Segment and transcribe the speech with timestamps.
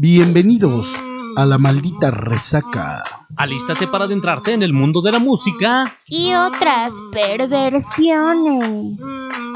[0.00, 0.94] Bienvenidos
[1.34, 3.02] a la maldita resaca.
[3.34, 5.92] Alístate para adentrarte en el mundo de la música.
[6.06, 8.96] y otras perversiones.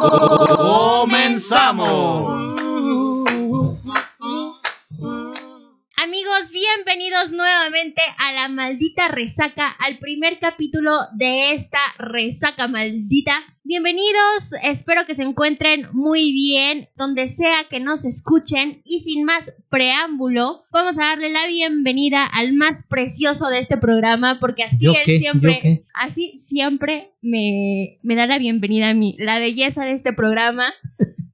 [0.00, 2.56] ¡Comenzamos!
[6.76, 13.32] Bienvenidos nuevamente a la maldita resaca, al primer capítulo de esta resaca maldita.
[13.64, 19.52] Bienvenidos, espero que se encuentren muy bien, donde sea que nos escuchen y sin más
[19.68, 24.92] preámbulo, vamos a darle la bienvenida al más precioso de este programa, porque así ¿Yo
[24.92, 25.18] él qué?
[25.18, 30.72] siempre, así siempre me, me da la bienvenida a mí, la belleza de este programa.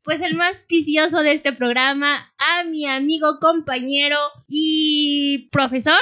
[0.09, 4.17] Pues el más vicioso de este programa, a mi amigo, compañero
[4.49, 6.01] y profesor,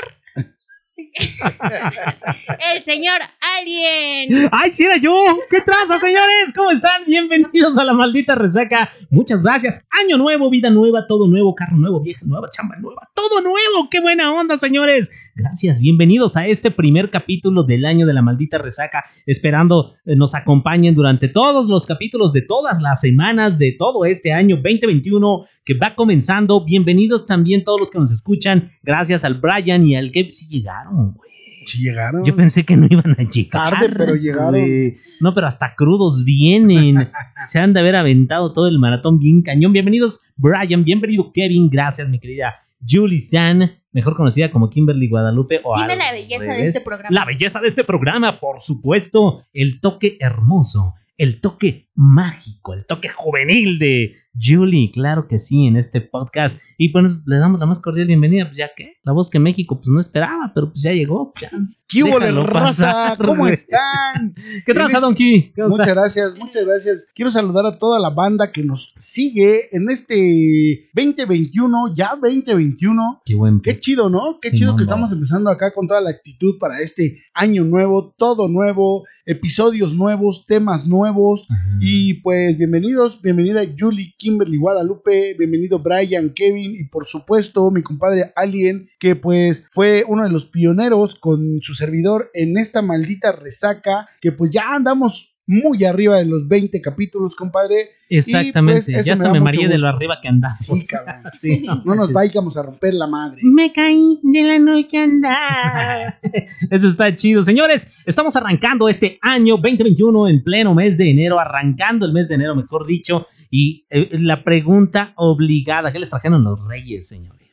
[2.74, 3.20] el señor
[3.58, 4.48] Alien.
[4.50, 5.12] ¡Ay, si era yo!
[5.50, 6.54] ¿Qué traza, señores?
[6.56, 7.04] ¿Cómo están?
[7.06, 8.88] Bienvenidos a la maldita resaca.
[9.10, 9.86] Muchas gracias.
[10.02, 13.90] Año nuevo, vida nueva, todo nuevo, carro nuevo, vieja nueva, chamba nueva, todo nuevo.
[13.90, 15.10] ¡Qué buena onda, señores!
[15.34, 19.04] Gracias, bienvenidos a este primer capítulo del año de la maldita resaca.
[19.26, 24.32] Esperando eh, nos acompañen durante todos los capítulos de todas las semanas de todo este
[24.32, 26.64] año 2021 que va comenzando.
[26.64, 28.70] Bienvenidos también todos los que nos escuchan.
[28.82, 30.30] Gracias al Brian y al Gabe.
[30.30, 31.30] Sí llegaron, güey.
[31.66, 32.24] Si llegaron.
[32.24, 33.72] Yo pensé que no iban a llegar.
[33.74, 34.52] Tarde, pero llegaron.
[34.52, 34.94] güey.
[35.20, 37.10] No, pero hasta crudos vienen.
[37.40, 39.72] Se han de haber aventado todo el maratón bien cañón.
[39.72, 40.84] Bienvenidos, Brian.
[40.84, 41.68] Bienvenido, Kevin.
[41.68, 42.54] Gracias, mi querida
[42.88, 45.60] Julie San, mejor conocida como Kimberly Guadalupe.
[45.64, 47.14] O Dime la belleza de este programa.
[47.14, 49.42] La belleza de este programa, por supuesto.
[49.52, 54.90] El toque hermoso, el toque mágico, el toque juvenil de Julie.
[54.92, 56.60] Claro que sí, en este podcast.
[56.76, 58.44] Y pues le damos la más cordial bienvenida.
[58.44, 61.32] Pues ya que la voz que México pues no esperaba, pero pues ya llegó.
[61.40, 61.50] ya.
[61.88, 63.16] ¿Qué hubo, raza?
[63.16, 64.34] ¿Cómo están?
[64.66, 65.52] ¿Qué traza, Don Ki?
[65.54, 65.94] ¿Cómo Muchas estás?
[65.94, 67.06] gracias, muchas gracias.
[67.14, 73.22] Quiero saludar a toda la banda que nos sigue en este 2021, ya 2021.
[73.24, 74.36] Qué buen Qué chido, ¿no?
[74.42, 78.12] Qué Sí, chido que estamos empezando acá con toda la actitud para este año nuevo,
[78.18, 81.46] todo nuevo, episodios nuevos, temas nuevos.
[81.48, 81.78] Ajá.
[81.88, 88.32] Y pues bienvenidos, bienvenida Julie, Kimberly, Guadalupe, bienvenido Brian, Kevin y por supuesto mi compadre
[88.34, 94.08] Alien, que pues fue uno de los pioneros con su servidor en esta maldita resaca,
[94.20, 97.90] que pues ya andamos muy arriba de los 20 capítulos, compadre.
[98.08, 98.82] Exactamente.
[98.84, 100.58] Pues, eso ya me hasta me mucho mareé de lo arriba que andamos.
[100.58, 101.22] Sí, cabrón.
[101.32, 103.40] Sí, No nos vayamos a romper la madre.
[103.42, 106.18] Me caí de la noche andar.
[106.70, 107.42] Eso está chido.
[107.42, 112.34] Señores, estamos arrancando este año 2021 en pleno mes de enero, arrancando el mes de
[112.34, 113.26] enero, mejor dicho.
[113.50, 117.45] Y eh, la pregunta obligada, ¿qué les trajeron los reyes, señores?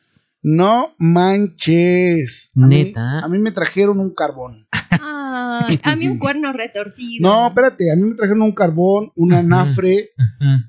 [0.43, 2.51] No manches.
[2.61, 3.19] A mí- Neta.
[3.19, 4.67] a mí me trajeron un carbón.
[4.71, 7.27] Ay, a mí un cuerno retorcido.
[7.27, 10.09] No, espérate, a mí me trajeron un carbón, un anafre,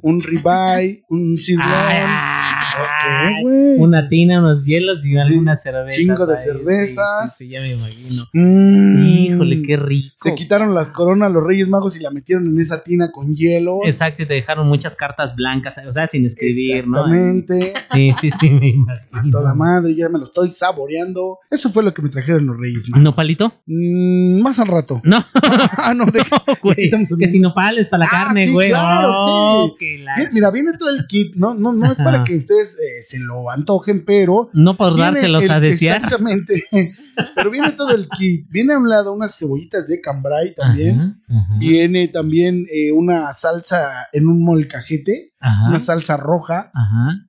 [0.01, 1.69] un ribeye, un sirloin.
[2.77, 3.79] Ay, ¿Qué, güey?
[3.79, 5.15] una tina, unos hielos y Sí,
[5.57, 5.95] cervezas.
[5.95, 7.37] chingo de sí, cervezas.
[7.37, 8.25] Sí, sí, ya me imagino.
[8.33, 9.03] Mm.
[9.07, 10.15] Híjole, qué rico.
[10.17, 13.81] Se quitaron las coronas los Reyes Magos y la metieron en esa tina con hielo.
[13.85, 16.99] Exacto, y te dejaron muchas cartas blancas, o sea, sin escribir, ¿no?
[17.07, 17.75] Exactamente.
[17.81, 19.31] Sí, sí, sí, me imagino.
[19.31, 21.39] Toda madre, ya me lo estoy saboreando.
[21.51, 23.03] Eso fue lo que me trajeron los Reyes Magos.
[23.05, 23.53] ¿Nopalito?
[23.67, 25.01] Mm, más al rato.
[25.05, 25.19] No,
[25.79, 26.91] ah, no, de no, güey.
[27.19, 28.69] Que si nopales para la Ah, carne, güey.
[28.71, 29.87] claro, Oh, sí.
[30.35, 31.35] Mira, viene todo el kit.
[31.37, 35.45] No, no, no es para que ustedes eh, se lo antojen, pero No por dárselos
[35.45, 35.97] el- a desear.
[36.05, 36.65] Exactamente.
[37.37, 38.49] Pero viene todo el kit.
[38.51, 41.01] Viene a un lado unas cebollitas de cambray también.
[41.29, 45.33] Ajá, ajá, Viene también eh, una salsa en un molcajete.
[45.39, 46.73] ajá, Una salsa roja.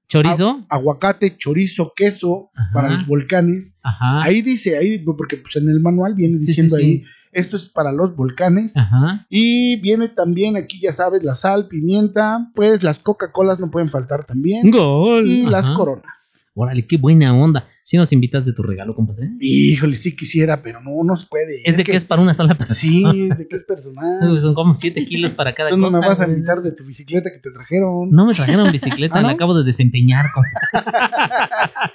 [0.08, 0.66] ¿Chorizo?
[0.70, 3.80] Aguacate, chorizo, queso para los volcanes.
[3.84, 4.24] Ajá.
[4.24, 6.88] Ahí dice, ahí, porque pues en el manual viene Sí, diciendo sí, sí.
[6.88, 7.04] ahí,
[7.36, 8.76] esto es para los volcanes.
[8.78, 9.28] Ajá.
[9.30, 12.50] Y viene también aquí, ya sabes, la sal, pimienta.
[12.56, 14.72] Pues las Coca-Colas no pueden faltar también.
[14.72, 15.28] Gol.
[15.28, 16.46] Y las coronas.
[16.56, 17.66] Órale, qué buena onda.
[17.88, 19.30] Si nos invitas de tu regalo, compadre.
[19.40, 21.62] Híjole, sí quisiera, pero no, no se puede.
[21.66, 22.74] Es de que, es para una sola persona.
[22.80, 24.40] Sí, es de que es personal.
[24.42, 26.00] Son como 7 kilos para cada Tú no cosa.
[26.02, 28.10] me vas a invitar de tu bicicleta que te trajeron.
[28.10, 29.28] No me trajeron bicicleta, ¿Ah, no?
[29.28, 30.26] la acabo de desempeñar.
[30.34, 30.92] compadre.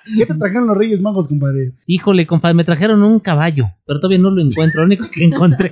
[0.17, 1.73] ¿Qué te trajeron los Reyes Magos, compadre?
[1.87, 4.83] Híjole, compadre, me trajeron un caballo, pero todavía no lo encuentro.
[4.83, 5.71] Lo único que encontré.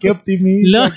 [0.00, 0.88] Qué optimista.
[0.88, 0.90] Lo-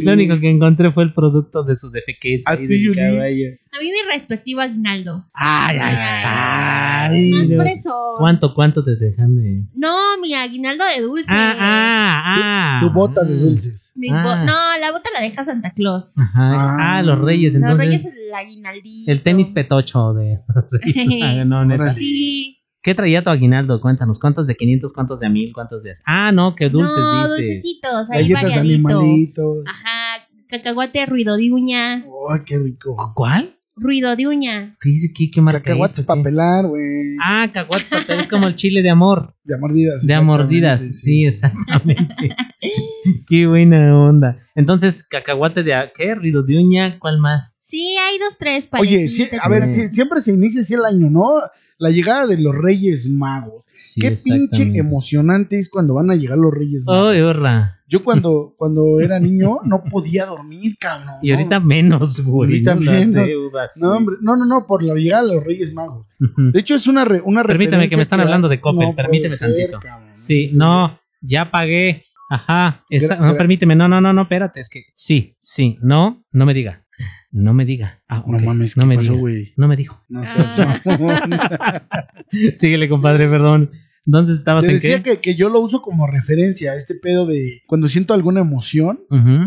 [0.00, 2.42] Lo único que encontré fue el producto de su defequez.
[2.46, 2.96] A ahí ti, Yuli.
[2.98, 3.46] caballo.
[3.72, 5.24] A mí mi respectivo aguinaldo.
[5.32, 7.30] Ay, ay, Ay, ay.
[7.30, 7.56] Más no.
[7.56, 8.14] por eso.
[8.18, 9.56] ¿Cuánto, cuánto te dejan de.?
[9.74, 11.26] No, mi aguinaldo de dulce.
[11.28, 12.78] Ah, ah, ah.
[12.80, 13.90] Tu bota de dulces.
[13.94, 14.22] Mi Ah.
[14.22, 16.16] bo- No, la bota la deja Santa Claus.
[16.16, 16.32] Ajá.
[16.34, 16.98] Ah.
[16.98, 17.86] Ah, los reyes, Los entonces.
[17.86, 19.10] reyes el aguinaldito.
[19.12, 20.38] el tenis petocho de.
[21.22, 21.90] Ah, no, neta.
[21.94, 22.58] Sí.
[22.82, 23.80] ¿Qué traía tu aguinaldo?
[23.80, 25.92] Cuéntanos, ¿cuántos de 500, cuántos de 1000, cuántos de...
[26.04, 28.88] Ah, no, que dulces no, dulcecitos, ahí Galletas variadito.
[28.88, 29.64] animalitos.
[29.66, 32.04] Ajá, cacahuate ruido de uña.
[32.28, 32.96] Ay, qué rico.
[33.14, 33.56] ¿Cuál?
[33.74, 34.72] ruido de uña.
[34.82, 35.30] ¿Qué dice aquí?
[35.30, 36.24] ¿Qué marca Cacahuates es, o para qué?
[36.24, 37.16] pelar, güey.
[37.24, 39.34] Ah, cacahuates para pelar, es como el chile de amor.
[39.44, 40.06] De mordidas.
[40.06, 42.36] De a mordidas, sí, exactamente.
[43.26, 44.38] Qué buena onda.
[44.54, 46.14] Entonces, cacahuate de a- ¿qué?
[46.14, 47.56] Ruido de uña, ¿cuál más?
[47.60, 49.44] Sí, hay dos, tres Oye, sí, paletitas.
[49.44, 51.40] a ver, sí, siempre se inicia así el año, ¿no?
[51.82, 53.64] La llegada de los Reyes Magos.
[53.74, 57.12] Sí, Qué pinche emocionante es cuando van a llegar los Reyes Magos.
[57.14, 57.80] Ay, horra.
[57.88, 61.14] Yo cuando, cuando era niño no podía dormir, cabrón.
[61.22, 62.50] Y ahorita no, menos, güey.
[62.50, 63.26] Ahorita no menos.
[63.26, 66.06] deudas, No, hombre, no, no, no, por la llegada de los Reyes Magos.
[66.18, 69.34] De hecho, es una, re- una Permíteme, que me están hablando de Coppel, No permíteme
[69.34, 69.80] ser, tantito.
[69.80, 70.10] cabrón.
[70.14, 72.02] Sí, no, ya pagué.
[72.30, 76.46] Ajá, esa- no, permíteme, no, no, no, no, espérate, es que sí, sí, no, no
[76.46, 76.81] me diga,
[77.32, 78.00] no me diga.
[78.08, 79.52] Ah, No mames, no ¿qué me pasó, güey?
[79.56, 80.00] No me dijo.
[80.08, 80.80] No seas Ah.
[80.84, 81.16] mamón.
[82.54, 83.70] Síguele, compadre, perdón.
[84.04, 85.12] Entonces estabas Te en decía qué?
[85.12, 88.98] que, que yo lo uso como referencia, este pedo de cuando siento alguna emoción,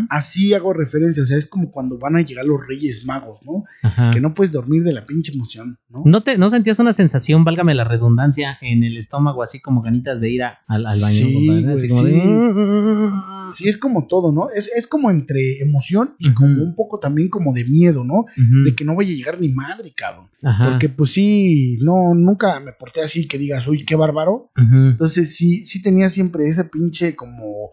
[0.08, 1.22] así hago referencia.
[1.22, 3.64] O sea, es como cuando van a llegar los Reyes Magos, ¿no?
[3.82, 4.12] ajá.
[4.12, 6.02] Que no puedes dormir de la pinche emoción, ¿no?
[6.06, 10.22] ¿No, te, ¿No sentías una sensación, válgame la redundancia, en el estómago, así como ganitas
[10.22, 11.72] de ir a- al, al baño, Sí, compadre?
[11.74, 12.12] Así como sí.
[12.12, 13.35] de...
[13.50, 14.50] Sí, es como todo, ¿no?
[14.50, 18.26] Es, es como entre emoción y como un poco también como de miedo, ¿no?
[18.64, 20.26] De que no vaya a llegar ni madre, cabrón.
[20.42, 24.50] ajá, Porque pues sí, no, nunca me porté así que digas, uy, qué bárbaro.
[24.56, 27.70] Entonces sí, sí tenía siempre ese pinche como...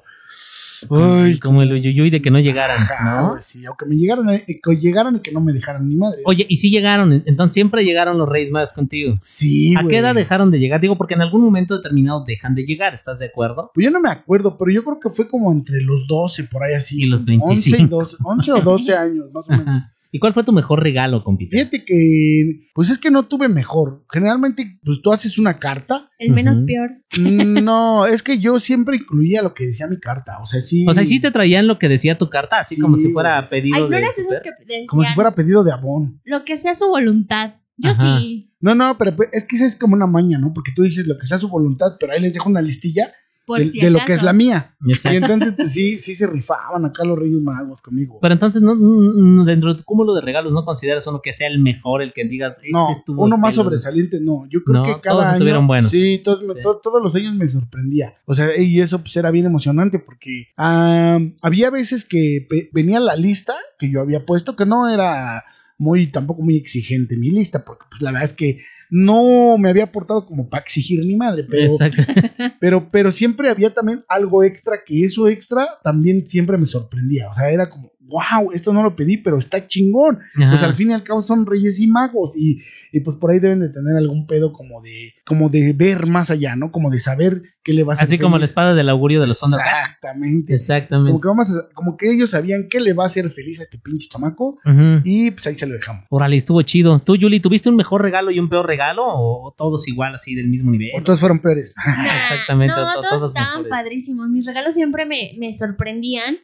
[0.90, 3.38] Ay, como el uyuyuy de que no llegaran, ¿no?
[3.40, 6.22] sí, aunque me llegaran, eh, que llegaran y que no me dejaran ni madre.
[6.26, 9.18] Oye, y sí llegaron, entonces siempre llegaron los Reyes Magos contigo.
[9.22, 9.92] sí, ¿A güey.
[9.92, 10.82] qué edad dejaron de llegar?
[10.82, 13.72] Digo, porque en algún momento determinado dejan de llegar, ¿estás de acuerdo?
[13.74, 16.64] Pues yo no me acuerdo, pero yo creo que fue como entre los 12, por
[16.64, 17.04] ahí así.
[17.04, 17.34] Y los 11
[17.70, 17.96] y 25.
[17.96, 19.84] 12, 11 o 12 años, más o menos.
[20.16, 21.58] ¿Y cuál fue tu mejor regalo, compita?
[21.58, 24.06] Fíjate que, pues es que no tuve mejor.
[24.12, 26.12] Generalmente, pues tú haces una carta.
[26.20, 26.92] El menos peor.
[27.18, 30.38] Mm, No, es que yo siempre incluía lo que decía mi carta.
[30.40, 30.86] O sea, sí.
[30.88, 33.12] O sea, ¿y sí te traían lo que decía tu carta, así Sí, como si
[33.12, 36.22] fuera pedido Ay, no de eras esos que decían Como si fuera pedido de abón.
[36.26, 37.56] lo que sea su voluntad.
[37.78, 38.20] Yo Ajá.
[38.20, 40.54] sí, No, no, pero pues, es que esa es como una maña, ¿no?
[40.54, 43.12] Porque tú dices lo que sea su voluntad, pero ahí les dejo una listilla
[43.46, 44.76] por de, si de lo que es la mía.
[44.88, 45.14] Exacto.
[45.14, 48.20] Y entonces, pues sí, sí se rifaban acá los Reyes Magos conmigo.
[48.22, 51.48] Pero entonces, no, no, dentro de tu cúmulo de regalos, ¿no consideras uno que sea
[51.48, 53.64] el mejor, el que digas, este no, estuvo uno más pelo?
[53.64, 54.46] sobresaliente, no.
[54.50, 55.32] Yo creo No, que cada todos año.
[55.34, 55.92] estuvieron buenos.
[55.92, 56.62] Sí, todos, me- Sí.
[56.62, 58.14] to- todos los años me sorprendía.
[58.26, 63.00] O sea, y eso pues era bien emocionante porque ah, había veces que pe- venía
[63.00, 65.44] la lista que yo había puesto, que no era
[65.78, 68.60] muy, tampoco muy exigente mi lista, porque pues la verdad es que
[68.96, 72.04] no me había portado como para exigir ni madre, pero, Exacto.
[72.60, 77.28] pero, pero siempre había también algo extra, que eso extra también siempre me sorprendía.
[77.28, 80.20] O sea, era como, wow, esto no lo pedí, pero está chingón.
[80.36, 82.62] Pues al fin y al cabo son reyes y magos y,
[82.92, 86.30] y pues por ahí deben de tener algún pedo como de como de ver más
[86.30, 86.72] allá, ¿no?
[86.72, 89.28] Como de saber qué le va a hacer Así como la espada del augurio de
[89.28, 89.86] los Thundercats.
[89.86, 90.48] Exactamente.
[90.48, 91.22] Como Exactamente.
[91.22, 93.78] que, vamos a- como que ellos sabían qué le va a hacer feliz a este
[93.80, 94.60] pinche chamaco
[95.06, 96.06] y pues ahí se lo dejamos.
[96.10, 97.00] Órale, estuvo chido.
[97.00, 99.04] ¿Tú, Yuli, tuviste un mejor regalo y un peor regalo?
[99.08, 100.90] ¿O, todos igual, así del mismo nivel?
[100.98, 101.74] O todos fueron peores.
[101.78, 103.70] Nah, Exactamente, No, to- todos, todos estaban mejores.
[103.70, 104.28] padrísimos.
[104.28, 106.36] Mis regalos siempre me, me sorprendían.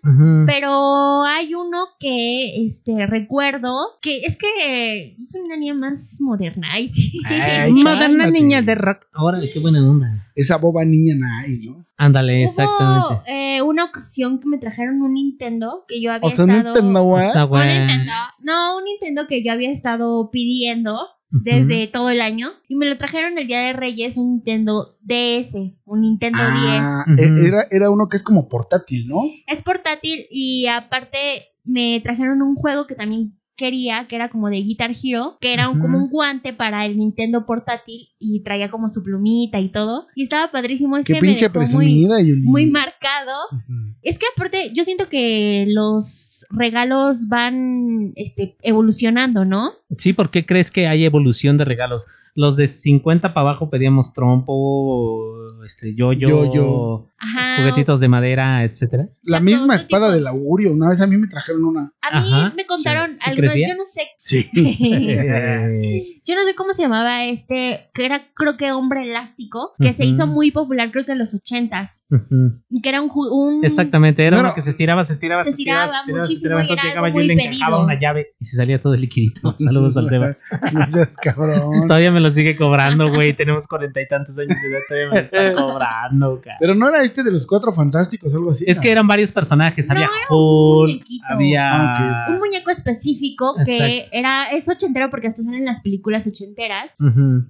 [0.45, 6.67] Pero hay uno que este recuerdo que es que soy una niña más moderna.
[6.73, 7.19] Ay, sí.
[7.25, 9.05] Ay, Moderna niña de rock.
[9.15, 10.25] Órale, qué buena onda.
[10.35, 11.85] Esa boba niña nice, ¿no?
[11.97, 13.23] Ándale, Hubo exactamente.
[13.57, 16.73] eh, una ocasión que me trajeron un Nintendo que yo había O sea, estado.
[16.75, 17.77] Nintendo, O sea, Un güey.
[17.79, 18.11] Nintendo.
[18.39, 20.97] No, un Nintendo que yo había estado pidiendo
[21.31, 22.49] Desde todo el año.
[22.67, 27.19] Y me lo trajeron el día de Reyes, un Nintendo DS, un Nintendo Ah, 10.
[27.19, 27.45] e- Ujú.
[27.45, 29.21] era, era uno que es como portátil, ¿no?
[29.23, 29.43] 10.
[29.47, 31.17] Es portátil y aparte
[31.63, 35.67] me trajeron un juego que también quería, que era como de Guitar Hero, que era
[35.69, 40.07] un- como un guante para el Nintendo portátil y traía como su plumita y todo.
[40.15, 40.95] Y estaba padrísimo.
[40.95, 42.07] Qué Ese me pinche dejó muy,
[42.41, 43.33] muy marcado.
[43.51, 43.88] Ujú.
[44.01, 49.73] Es que aparte, yo siento que los regalos van este, evolucionando, ¿no?
[49.97, 52.07] Sí, ¿por qué crees que hay evolución de regalos?
[52.35, 57.07] Los de 50 para abajo pedíamos trompo, este, yo-yo, Yo-yo.
[57.17, 57.57] Ajá.
[57.57, 59.09] juguetitos de madera, etcétera.
[59.23, 60.15] La Exacto, misma espada tipo.
[60.15, 60.71] del augurio.
[60.71, 61.91] Una vez a mí me trajeron una.
[62.01, 63.31] A mí Ajá, me contaron sí.
[63.31, 63.67] ¿Sí crecía?
[63.69, 64.01] yo no sé.
[64.19, 64.49] Sí.
[66.29, 70.03] Yo no sé cómo se llamaba este, que era creo que hombre elástico, que se
[70.03, 70.11] Ujú.
[70.13, 72.53] hizo muy popular creo que en los ochentas, Ujú.
[72.69, 75.49] y que era un, un Exactamente, era Bueno, uno que se estiraba, se estiraba, Se
[75.51, 77.83] estiraba muchísimo se estiraba, y era llegaba algo yo y le muy encajaba pedido.
[77.85, 79.53] una llave y se salía todo el liquidito.
[79.57, 80.43] Saludos al Sebas.
[80.71, 81.87] No seas cabrón.
[81.87, 83.33] Todavía me lo sigue cobrando, güey.
[83.33, 86.57] Tenemos cuarenta y tantos años de edad, todavía me lo está cobrando, cara.
[86.59, 88.65] Pero no era este de los cuatro fantásticos, algo así.
[88.67, 89.87] Es que eran varios personajes.
[89.89, 91.25] No, había un Hulk, muñequito.
[91.29, 91.69] había.
[91.71, 94.09] Ah, un muñeco específico que Exacto.
[94.17, 96.91] era es ochentero porque hasta salen las películas películas ochenteras,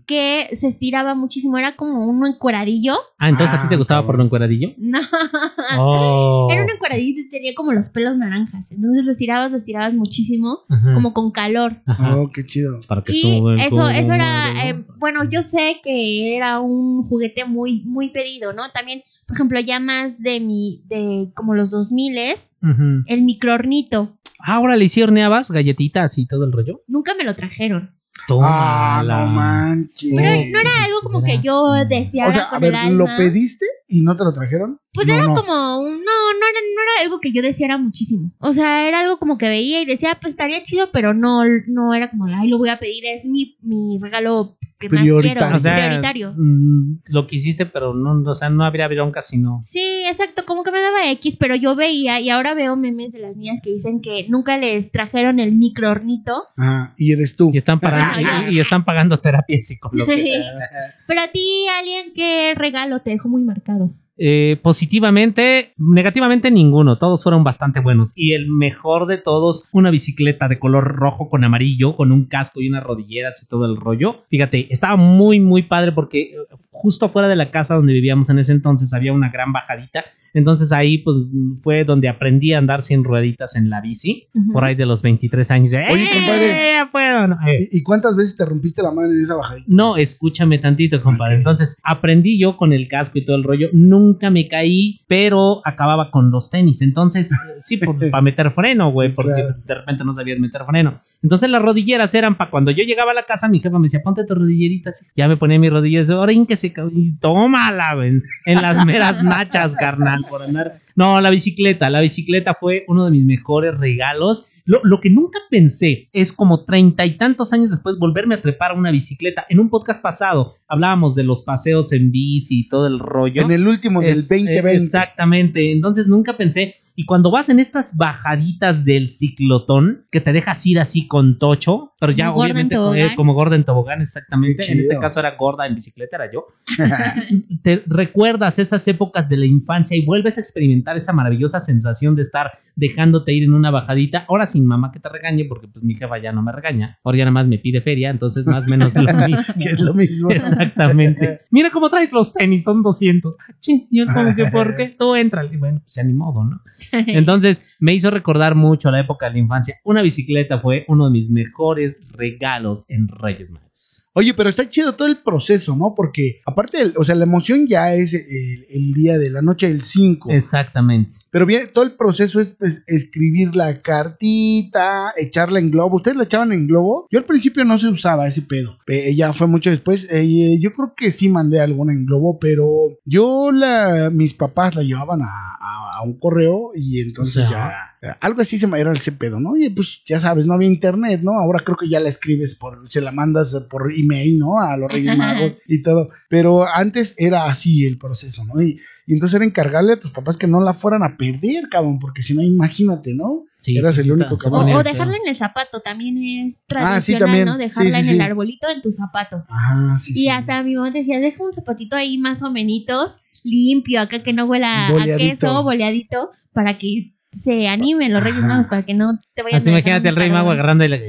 [0.05, 2.93] que se estiraba muchísimo, era como uno encueradillo.
[3.17, 4.69] Ah, entonces a ti te Ah, gustaba por lo encueradillo.
[4.77, 4.99] No,
[5.79, 6.47] Oh.
[6.51, 8.71] era un encuadradito y tenía como los pelos naranjas.
[8.71, 10.93] Entonces los tirabas, los tirabas muchísimo, Ajá.
[10.93, 11.81] como con calor.
[11.85, 12.15] Ajá.
[12.17, 12.79] Oh, qué chido.
[12.87, 14.85] Para que Y eso, eso era, eh, ¿no?
[14.97, 18.63] bueno, yo sé que era un juguete muy, muy pedido, ¿no?
[18.73, 22.17] También, por ejemplo, ya más de mi, de como los 2000
[22.61, 23.03] Ujú.
[23.07, 26.81] el microornito, Ah, Ahora le hicieron horneabas, galletitas y todo el rollo.
[26.87, 27.91] nunca me lo trajeron.
[28.41, 30.11] Ah, no manches.
[30.15, 33.05] Pero Oh, no era algo como que yo deseara o sea, a ver, el ¿lo
[33.17, 34.79] pediste y no te lo trajeron?
[34.93, 35.33] Pues No, era no.
[35.33, 38.31] como, un- no, no era, no era algo que yo deseara muchísimo.
[38.39, 41.93] O sea, era algo como que veía y decía, pues estaría chido, pero no, no
[41.93, 45.37] era como de, ay, lo voy a pedir, es mi, mi regalo que más Prioritario.
[45.41, 46.33] quiero, O sea, prioritario.
[46.37, 49.59] mm, lo quisiste, pero no, o sea, no habría bronca si no.
[49.61, 53.19] Sí, exacto, como que me daba X, pero yo veía y ahora veo memes de
[53.19, 56.33] las niñas que dicen que nunca les trajeron el microornito.
[56.57, 57.51] Ajá, y eres tú.
[57.53, 58.49] Y están, para- Ajá.
[58.49, 60.17] y, y están pagando terapia psicológica.
[61.07, 63.93] pero a ti, alguien, ¿qué regalo te dejó muy marcado?
[64.21, 68.11] Eh, positivamente, negativamente ninguno, todos fueron bastante buenos.
[68.15, 72.59] Y el mejor de todos, una bicicleta de color rojo con amarillo, con un casco
[72.59, 74.25] y unas rodilleras y todo el rollo.
[74.29, 76.35] Fíjate, estaba muy, muy padre porque eh,
[76.69, 80.03] justo fuera de la casa donde vivíamos en ese entonces había una gran bajadita.
[80.33, 81.17] Entonces ahí pues
[81.61, 85.49] fue donde aprendí a andar sin rueditas en la bici, por ahí de los 23
[85.51, 85.71] años.
[85.71, 86.47] de, Oye, "Eh, compadre.
[86.73, 87.67] ya puedo", no, eh.
[87.71, 89.65] ¿Y, y cuántas veces te rompiste la madre en esa bajadita?
[89.67, 91.35] No, escúchame tantito, compadre.
[91.35, 93.69] Entonces, aprendí yo con el casco y todo el rollo.
[93.73, 96.81] Nunca me caí, pero acababa con los tenis.
[96.81, 97.77] Entonces, eh, sí,
[98.11, 99.55] para meter freno, güey, Sí, porque claro.
[99.65, 100.99] de repente no sabías meter freno.
[101.21, 103.99] Entonces, las rodilleras eran para cuando yo llegaba a la casa, mi jefa me decía,
[104.03, 105.05] ponte tus rodilleritas.
[105.15, 106.09] Ya me ponía mis rodilleras.
[106.09, 108.13] Ahora que se y tómala, güey,
[108.45, 110.79] en las meras nachas, carnal, por andar.
[110.95, 111.89] No, la bicicleta.
[111.89, 114.47] La bicicleta fue uno de mis mejores regalos.
[114.65, 118.71] Lo, lo que nunca pensé es como treinta y tantos años después volverme a trepar
[118.71, 119.45] a una bicicleta.
[119.49, 123.41] En un podcast pasado hablábamos de los paseos en bici y todo el rollo.
[123.41, 124.69] En el último del Es- 2020.
[124.69, 125.71] eh, Exactamente.
[125.71, 126.75] Entonces nunca pensé.
[127.01, 131.93] Y cuando vas en estas bajaditas del ciclotón, que te dejas ir así con tocho,
[131.97, 132.99] pero ya Como obviamente co- tobogán.
[133.11, 134.69] eh, como gorda en tobogán, exactamente.
[134.69, 136.47] En este caso era gorda en bicicleta, era yo.
[137.63, 142.23] te recuerdas esas épocas de la infancia y vuelves a experimentar esa maravillosa sensación de
[142.23, 145.95] estar dejándote ir en una bajadita, ahora sin mamá que te regañe, porque pues mi
[145.95, 148.69] jefa ya no me regaña, ahora ya nada más me pide feria, entonces más o
[148.69, 149.53] menos lo mismo.
[149.57, 150.31] que es lo mismo.
[150.31, 151.41] Exactamente.
[151.51, 153.35] Mira cómo traes los tenis, son 200.
[153.39, 154.95] Ah, ching, y yo como que, ¿por qué?
[154.97, 155.43] Tú entra.
[155.45, 156.61] Y bueno, pues ya ni modo, ¿no?
[156.91, 159.75] Entonces me hizo recordar mucho la época de la infancia.
[159.83, 163.68] Una bicicleta fue uno de mis mejores regalos en Reyes Magos.
[164.13, 165.93] Oye, pero está chido todo el proceso, ¿no?
[165.95, 169.83] Porque aparte, o sea, la emoción ya es el, el día de la noche del
[169.85, 170.29] 5.
[170.31, 171.13] Exactamente.
[171.31, 175.95] Pero bien, todo el proceso es pues, escribir la cartita, echarla en globo.
[175.95, 177.07] ¿Ustedes la echaban en globo?
[177.09, 178.77] Yo al principio no se usaba ese pedo.
[178.87, 180.07] Eh, ya fue mucho después.
[180.11, 182.67] Eh, yo creo que sí mandé alguna en globo, pero
[183.05, 187.88] yo la, mis papás la llevaban a, a- a un correo y entonces O ya.
[188.01, 189.57] Eh, Algo así se me era ese pedo, ¿no?
[189.57, 191.39] Y pues ya sabes, no había internet, ¿no?
[191.39, 194.59] Ahora creo que ya la escribes por, se la mandas por email, ¿no?
[194.59, 196.07] A los Reyes Magos y todo.
[196.29, 198.61] Pero antes era así el proceso, ¿no?
[198.61, 201.97] Y, y entonces era encargarle a tus papás que no la fueran a perder, cabrón,
[201.99, 203.45] porque si no, imagínate, ¿no?
[203.57, 207.01] Sí, Eras sí, el sí, único que O, dejarla en el zapato, también es Ah,
[207.01, 207.45] sí, tradicional, también.
[207.45, 207.57] ¿no?
[207.57, 208.11] Dejarla sí, en sí.
[208.13, 209.43] el arbolito en tu zapato.
[209.49, 210.11] Ajá, sí.
[210.11, 210.29] Y sí.
[210.29, 214.45] hasta mi mamá decía, deja un zapatito ahí más o menos limpio, acá que no
[214.45, 215.17] huela a Boleadito.
[215.17, 218.41] queso, boleadito, para que se animen los Reyes.
[218.43, 220.99] Magos, para que no te vayan Así a imagínate al rey mago agarrando y le...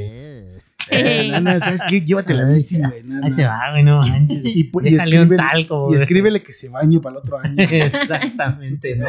[0.93, 2.01] Eh, no, no, ¿sabes qué?
[2.01, 2.83] Llévate la Ay, bici, sí.
[2.83, 3.03] güey.
[3.05, 3.37] no, Ahí no.
[3.37, 4.43] te va, güey, no manches.
[4.45, 6.01] Y, escríbele- talco, y güey.
[6.03, 7.55] escríbele que se bañe para el otro año.
[7.59, 9.07] Exactamente, ¿no?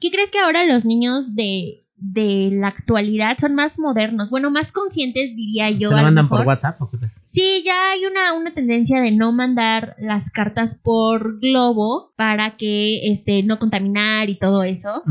[0.00, 4.28] ¿Qué crees que ahora los niños de, de la actualidad son más modernos?
[4.30, 5.88] Bueno, más conscientes, diría yo.
[5.90, 6.38] ¿Se a lo lo mandan mejor.
[6.38, 6.96] por WhatsApp o qué?
[7.32, 13.08] Sí, ya hay una, una tendencia de no mandar las cartas por globo para que
[13.12, 15.02] este, no contaminar y todo eso.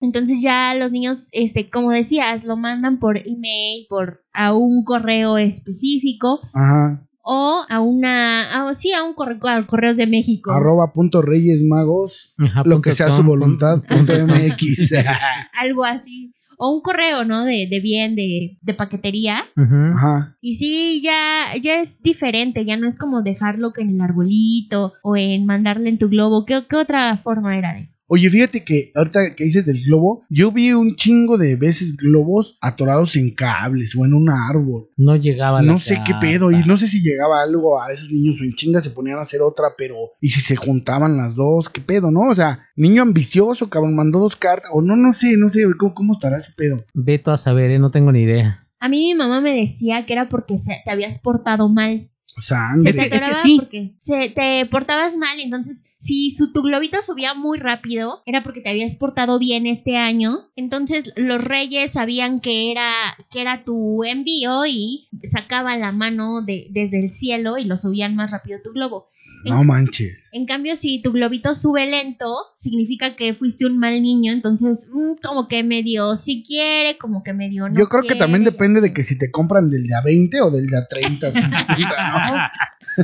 [0.00, 5.38] Entonces ya los niños, este, como decías, lo mandan por email, por a un correo
[5.38, 7.06] específico Ajá.
[7.22, 10.50] o a una, a- sí, a un correo, a Correos de México.
[10.50, 12.34] Arroba punto Reyes Magos.
[12.38, 13.82] Ajá, Lo punto que sea com, su voluntad.
[13.88, 14.92] punto- Punto MX.
[15.60, 16.34] Algo así.
[16.64, 17.44] O un correo, ¿no?
[17.44, 19.44] De, de bien, de, de paquetería.
[19.56, 20.36] Ajá.
[20.40, 24.92] Y sí, ya, ya es diferente, ya no es como dejarlo que en el arbolito
[25.02, 26.46] o en mandarle en tu globo.
[26.46, 27.91] ¿Qué, qué otra forma era de?
[28.14, 32.58] Oye, fíjate que ahorita que dices del globo, yo vi un chingo de veces globos
[32.60, 34.90] atorados en cables o en un árbol.
[34.98, 38.10] No llegaba la No sé qué pedo, y no sé si llegaba algo a esos
[38.10, 41.36] niños o en chinga se ponían a hacer otra, pero y si se juntaban las
[41.36, 42.28] dos, qué pedo, ¿no?
[42.28, 45.94] O sea, niño ambicioso, cabrón, mandó dos cartas, o no, no sé, no sé, ¿cómo,
[45.94, 46.84] cómo estará ese pedo?
[46.92, 47.78] Veto a saber, ¿eh?
[47.78, 48.66] no tengo ni idea.
[48.78, 52.10] A mí mi mamá me decía que era porque se- te habías portado mal.
[52.36, 52.92] Sangre.
[52.92, 53.56] Se te Es que- es que atoraba sí.
[53.58, 58.60] porque se, te portabas mal, entonces si su, tu globito subía muy rápido, era porque
[58.60, 60.50] te habías portado bien este año.
[60.56, 62.90] Entonces los reyes sabían que era,
[63.30, 68.16] que era tu envío y sacaban la mano de, desde el cielo y lo subían
[68.16, 69.11] más rápido tu globo.
[69.44, 70.28] No manches.
[70.32, 75.20] En cambio, si tu globito sube lento, significa que fuiste un mal niño, entonces mm,
[75.22, 78.92] como que medio si quiere, como que medio no Yo creo que también depende de
[78.92, 82.36] que si te compran del de a 20 o del de a 30, 50, ¿no?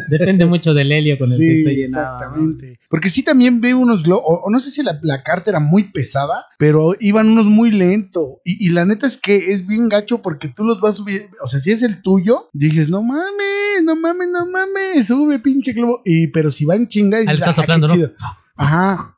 [0.09, 2.05] Depende mucho del helio con el que esté llenado.
[2.05, 2.17] ¿no?
[2.17, 2.81] exactamente.
[2.89, 5.61] Porque sí también veo unos globos, o, o no sé si la, la carta era
[5.61, 8.41] muy pesada, pero iban unos muy lento.
[8.45, 11.47] Y, y la neta es que es bien gacho porque tú los vas subiendo, o
[11.47, 16.03] sea, si es el tuyo, dices, no mames, no mames, no mames, sube pinche globo.
[16.05, 17.95] Y, pero si va en chinga, Ahí dices, está "Ah, qué soplando, ¿no?
[17.95, 18.13] chido".
[18.57, 19.15] Ajá.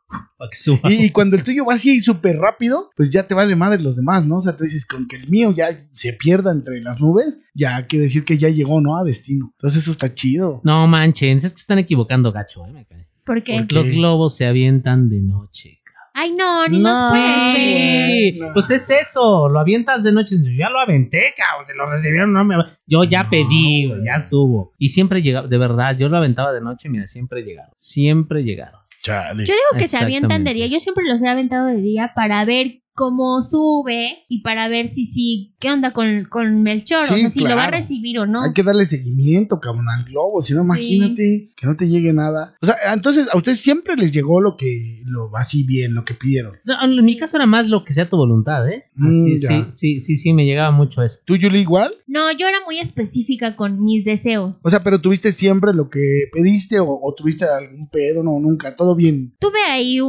[0.89, 3.95] Y, y cuando el tuyo va así súper rápido, pues ya te vale madre los
[3.95, 4.37] demás, ¿no?
[4.37, 7.87] O sea, tú dices, con que el mío ya se pierda entre las nubes, ya
[7.87, 8.97] quiere decir que ya llegó, ¿no?
[8.97, 9.53] A destino.
[9.57, 10.61] Entonces eso está chido.
[10.65, 13.07] No manchen, es que están equivocando gacho, eh, me cae.
[13.25, 13.59] ¿Por qué?
[13.59, 13.75] ¿Por qué?
[13.75, 15.80] Los globos se avientan de noche.
[16.15, 18.35] Ay, no, ni No, puedes ver.
[18.49, 18.53] no.
[18.53, 22.33] pues es eso, lo avientas de noche, yo ya lo aventé, cabrón, se lo recibieron,
[22.33, 22.57] no me...
[22.87, 24.73] Yo ya No, pedí, güey, ya estuvo.
[24.79, 28.81] Y siempre llegaba, de verdad, yo lo aventaba de noche, mira, siempre llegaron, siempre llegaron.
[29.03, 29.45] Chale.
[29.47, 30.67] Yo digo que se avientan de día.
[30.67, 35.07] Yo siempre los he aventado de día para ver cómo sube y para ver si
[35.07, 37.05] sí, qué onda con, con Melchor.
[37.11, 38.43] o Sí, sea, si lo va a recibir o no.
[38.43, 40.43] Hay que darle seguimiento, cabrón, al globo.
[40.43, 40.67] Si no, Sí.
[40.67, 42.55] imagínate que no te llegue nada.
[42.61, 46.15] O sea, entonces a ustedes siempre les llegó lo que, lo así bien, lo que
[46.15, 46.53] pidieron.
[46.65, 48.85] No, en mi caso era más lo que sea tu voluntad, ¿eh?
[48.95, 49.49] Mm, Así, ya.
[49.49, 51.21] sí, sí, sí, sí, me llegaba mucho eso.
[51.25, 51.93] ¿Tú, Yuli, igual?
[52.07, 54.59] No, yo era muy específica con mis deseos.
[54.63, 58.77] O sea, pero tuviste siempre lo que pediste o, o tuviste algún pedo, no, nunca,
[58.77, 59.35] todo bien.
[59.41, 60.01] Tuve ahí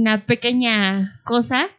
[0.00, 1.68] una pequeña cosa.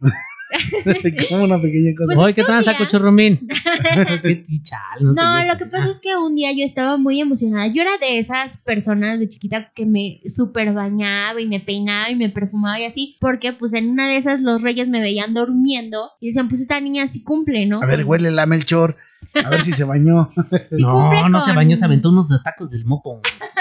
[1.30, 2.06] Como una pequeña cosa.
[2.06, 2.72] Pues Oye, ¿qué tranza,
[4.62, 7.66] chal, no, No, lo que pasa es que un día yo estaba muy emocionada.
[7.68, 12.16] Yo era de esas personas de chiquita que me super bañaba y me peinaba y
[12.16, 16.10] me perfumaba y así, porque pues en una de esas los reyes me veían durmiendo
[16.20, 17.82] y decían, pues esta niña sí cumple, ¿no?
[17.82, 18.96] A ver, huele la Melchor.
[19.44, 20.32] A ver si se bañó.
[20.70, 23.20] sí no, no se bañó, se aventó unos tacos del moco.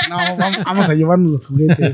[0.09, 1.93] No, vamos, vamos a llevarnos los juguetes.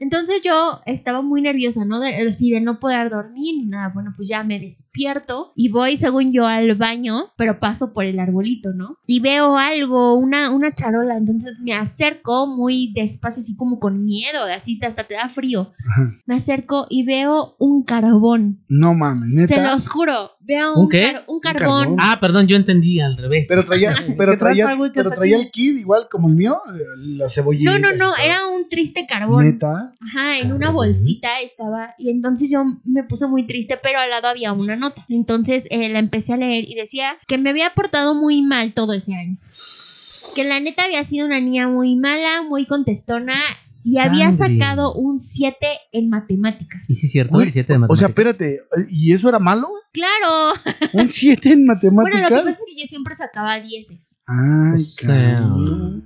[0.00, 2.00] Entonces yo estaba muy nerviosa, ¿no?
[2.00, 3.90] De, así de no poder dormir ni nada.
[3.94, 8.18] Bueno, pues ya me despierto y voy, según yo, al baño, pero paso por el
[8.18, 8.98] arbolito, ¿no?
[9.06, 11.16] Y veo algo, una, una charola.
[11.16, 15.72] Entonces me acerco muy despacio, así como con miedo, así hasta te da frío.
[15.90, 16.12] Ajá.
[16.26, 18.64] Me acerco y veo un carbón.
[18.68, 19.54] No mames, neta.
[19.54, 21.12] Se los juro, veo ¿Un un, qué?
[21.12, 21.96] car- un Un carbón.
[21.98, 23.46] Ah, perdón, yo entendí al revés.
[23.48, 27.28] Pero traía, pero ¿Qué traía, pero traía el kit igual como el mío, eh, la
[27.28, 27.72] cebollita.
[27.72, 29.44] No, no, no, era un triste carbón.
[29.44, 29.83] Neta.
[30.00, 31.94] Ajá, en una bolsita estaba.
[31.98, 35.04] Y entonces yo me puse muy triste, pero al lado había una nota.
[35.08, 38.92] Entonces eh, la empecé a leer y decía que me había portado muy mal todo
[38.92, 39.36] ese año.
[40.34, 43.34] Que la neta había sido una niña muy mala, muy contestona
[43.84, 45.56] y había sacado un 7
[45.92, 46.88] en matemáticas.
[46.90, 47.38] ¿Y sí es cierto?
[47.38, 48.08] Uy, el 7 de O sea, matemáticas.
[48.38, 49.68] espérate, ¿y eso era malo?
[49.92, 50.52] ¡Claro!
[50.92, 52.30] ¿Un 7 en Bueno, matemáticas?
[52.30, 53.88] lo que pasa es que yo siempre sacaba 10.
[54.26, 55.42] Ay, O sea.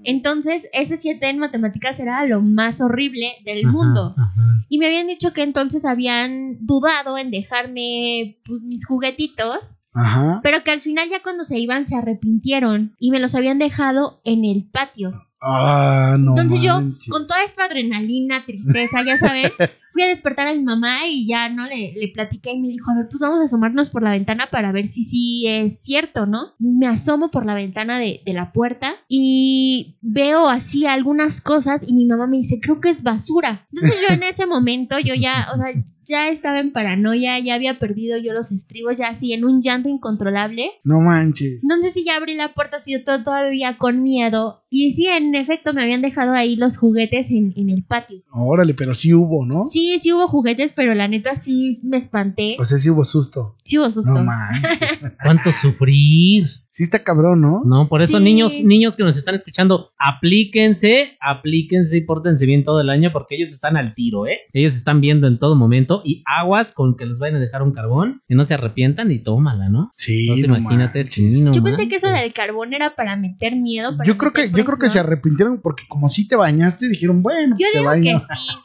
[0.04, 4.14] Entonces, ese 7 en matemáticas era lo más horrible del Ajá, mundo.
[4.16, 4.64] ajá.
[4.68, 10.40] Y me habían dicho que entonces habían dudado en dejarme pues, mis juguetitos, Ajá.
[10.42, 14.20] pero que al final ya cuando se iban se arrepintieron y me los habían dejado
[14.24, 15.24] en el patio.
[15.40, 16.30] Ah, no.
[16.30, 16.80] entonces yo,
[17.10, 19.52] con toda esta adrenalina, tristeza, ya saben,
[19.92, 22.90] fui a despertar a mi mamá y ya no le, le platiqué y me dijo,
[22.90, 26.26] a ver, pues vamos a asomarnos por la ventana para ver si sí es cierto,
[26.26, 26.54] ¿no?
[26.60, 31.88] Entonces me asomo por la ventana de, de la puerta y veo así algunas cosas
[31.88, 33.66] y mi mamá me dice, creo que es basura.
[33.72, 35.68] Entonces yo en ese momento, yo ya, o sea,
[36.08, 39.88] ya estaba en paranoia, ya había perdido yo los estribos, ya así en un llanto
[39.90, 40.70] incontrolable.
[40.82, 41.62] No manches.
[41.62, 44.64] Entonces sí, ya abrí la puerta así todo, todavía con miedo.
[44.70, 48.22] Y sí, en efecto, me habían dejado ahí los juguetes en, en el patio.
[48.32, 49.66] Órale, pero sí hubo, ¿no?
[49.66, 52.56] Sí, sí hubo juguetes, pero la neta sí me espanté.
[52.58, 53.56] O sea, sí hubo susto.
[53.64, 54.12] Sí hubo susto.
[54.12, 55.00] No manches.
[55.22, 56.48] ¿Cuánto sufrir?
[56.78, 57.62] Sí está cabrón, ¿no?
[57.64, 58.22] No, por eso Sí.
[58.22, 63.34] niños, niños que nos están escuchando, aplíquense, aplíquense y pórtense bien todo el año porque
[63.34, 64.42] ellos están al tiro, ¿eh?
[64.52, 67.72] Ellos están viendo en todo momento y aguas con que les vayan a dejar un
[67.72, 69.90] carbón, que no se arrepientan y tómala, ¿no?
[69.92, 73.56] Sí, Entonces no imagínate, sí, no Yo pensé que eso del carbón era para meter
[73.56, 73.96] miedo.
[73.96, 77.24] para Yo creo que, yo creo que se arrepintieron porque como sí te bañaste, dijeron,
[77.24, 78.56] bueno, Yo pues se digo que sí.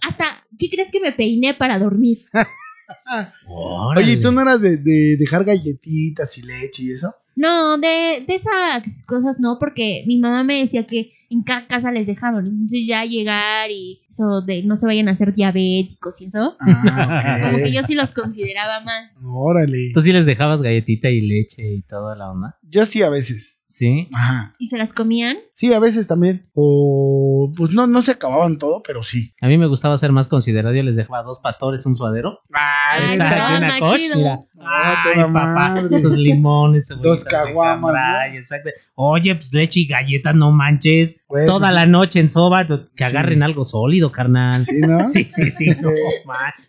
[0.00, 0.24] Hasta,
[0.58, 2.24] ¿qué crees que me peiné para dormir?
[3.94, 7.14] Oye, ¿y tú no eras de, de dejar galletitas y leche y eso?
[7.38, 11.92] No, de, de esas cosas no, porque mi mamá me decía que en cada casa
[11.92, 12.46] les dejaban.
[12.46, 16.56] Entonces ya llegar y eso de no se vayan a hacer diabéticos y eso.
[16.60, 19.12] Ah, Como que yo sí los consideraba más.
[19.22, 19.90] Órale.
[19.94, 22.58] ¿Tú sí les dejabas galletita y leche y toda la onda?
[22.62, 23.57] Yo sí a veces.
[23.68, 24.08] Sí.
[24.14, 24.54] Ajá.
[24.58, 25.36] ¿Y se las comían?
[25.52, 26.48] Sí, a veces también.
[26.54, 29.34] O pues no, no se acababan todo, pero sí.
[29.42, 30.74] A mí me gustaba ser más considerado.
[30.74, 32.40] Yo les dejaba dos pastores, un suadero.
[32.52, 34.40] Ay, Exacto, una coche, mira.
[34.60, 35.96] Ay, papá, madre.
[35.96, 38.70] esos limones, Dos caguamas, cambray, exacto.
[38.94, 41.24] Oye, pues leche y galletas, no manches.
[41.28, 43.04] Güey, Toda pues, la noche en soba, que Sí.
[43.04, 44.64] agarren algo sólido, carnal.
[44.64, 45.04] Sí, ¿no?
[45.06, 45.66] Sí, sí, sí.
[45.80, 45.90] no,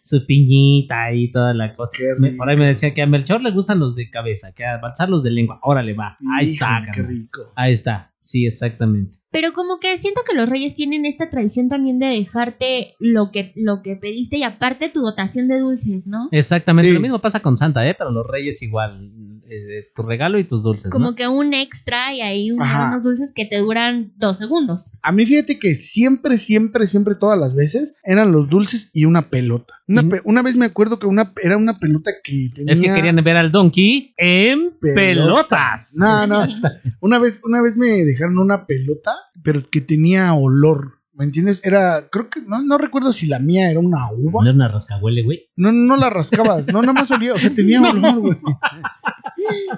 [0.03, 1.93] su piñita y toda la cosa.
[2.17, 4.77] Me- por ahí me decía que a Melchor le gustan los de cabeza, que a
[4.77, 5.59] Balsar los de lengua.
[5.61, 6.17] Órale, va.
[6.35, 7.51] Ahí está, Qué rico.
[7.55, 8.11] Ahí está.
[8.21, 9.17] Sí, exactamente.
[9.31, 13.53] Pero como que siento que los reyes tienen esta tradición también de dejarte lo que,
[13.55, 16.29] lo que pediste y aparte tu dotación de dulces, ¿no?
[16.31, 16.89] Exactamente.
[16.89, 16.95] Sí.
[16.95, 17.95] Lo mismo pasa con Santa, ¿eh?
[17.97, 19.11] Pero los reyes igual.
[19.51, 20.91] eh, tu regalo y tus dulces.
[20.91, 21.15] Como ¿no?
[21.15, 24.91] que un extra y ahí unos dulces que te duran dos segundos.
[25.01, 29.29] A mí fíjate que siempre, siempre, siempre, todas las veces eran los dulces y una
[29.29, 29.73] pelota.
[29.87, 32.71] Una, Y- pe- una vez me acuerdo que una era una pelota que tenía.
[32.73, 34.95] Es que querían ver al Donkey en Pelota.
[34.95, 35.95] pelotas.
[35.99, 36.45] No, no.
[36.45, 36.53] Sí.
[37.01, 39.11] Una vez, una vez me dejaron una pelota,
[39.43, 40.99] pero que tenía olor.
[41.13, 41.59] ¿Me entiendes?
[41.65, 44.41] Era, creo que, no, no recuerdo si la mía era una uva.
[44.41, 45.49] No era una rascahuele, güey.
[45.57, 47.89] No, no la rascabas, no, nada más olía, o sea, tenía No.
[47.89, 48.37] olor, güey.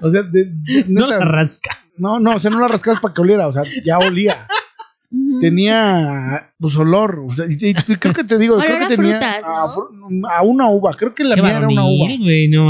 [0.02, 1.78] O sea, de- de- No neta, la rasca.
[1.98, 4.48] no, no, o sea, no la rascabas para que oliera, o sea, ya olía.
[5.42, 8.96] Tenía, pues, olor, o sea, y, y creo que te digo, Olor creo a que
[8.96, 9.74] tenía frutas, a, ¿no?
[9.74, 12.08] fru- a una uva, creo que la Qué mía era una uva.
[12.20, 12.70] güey, no.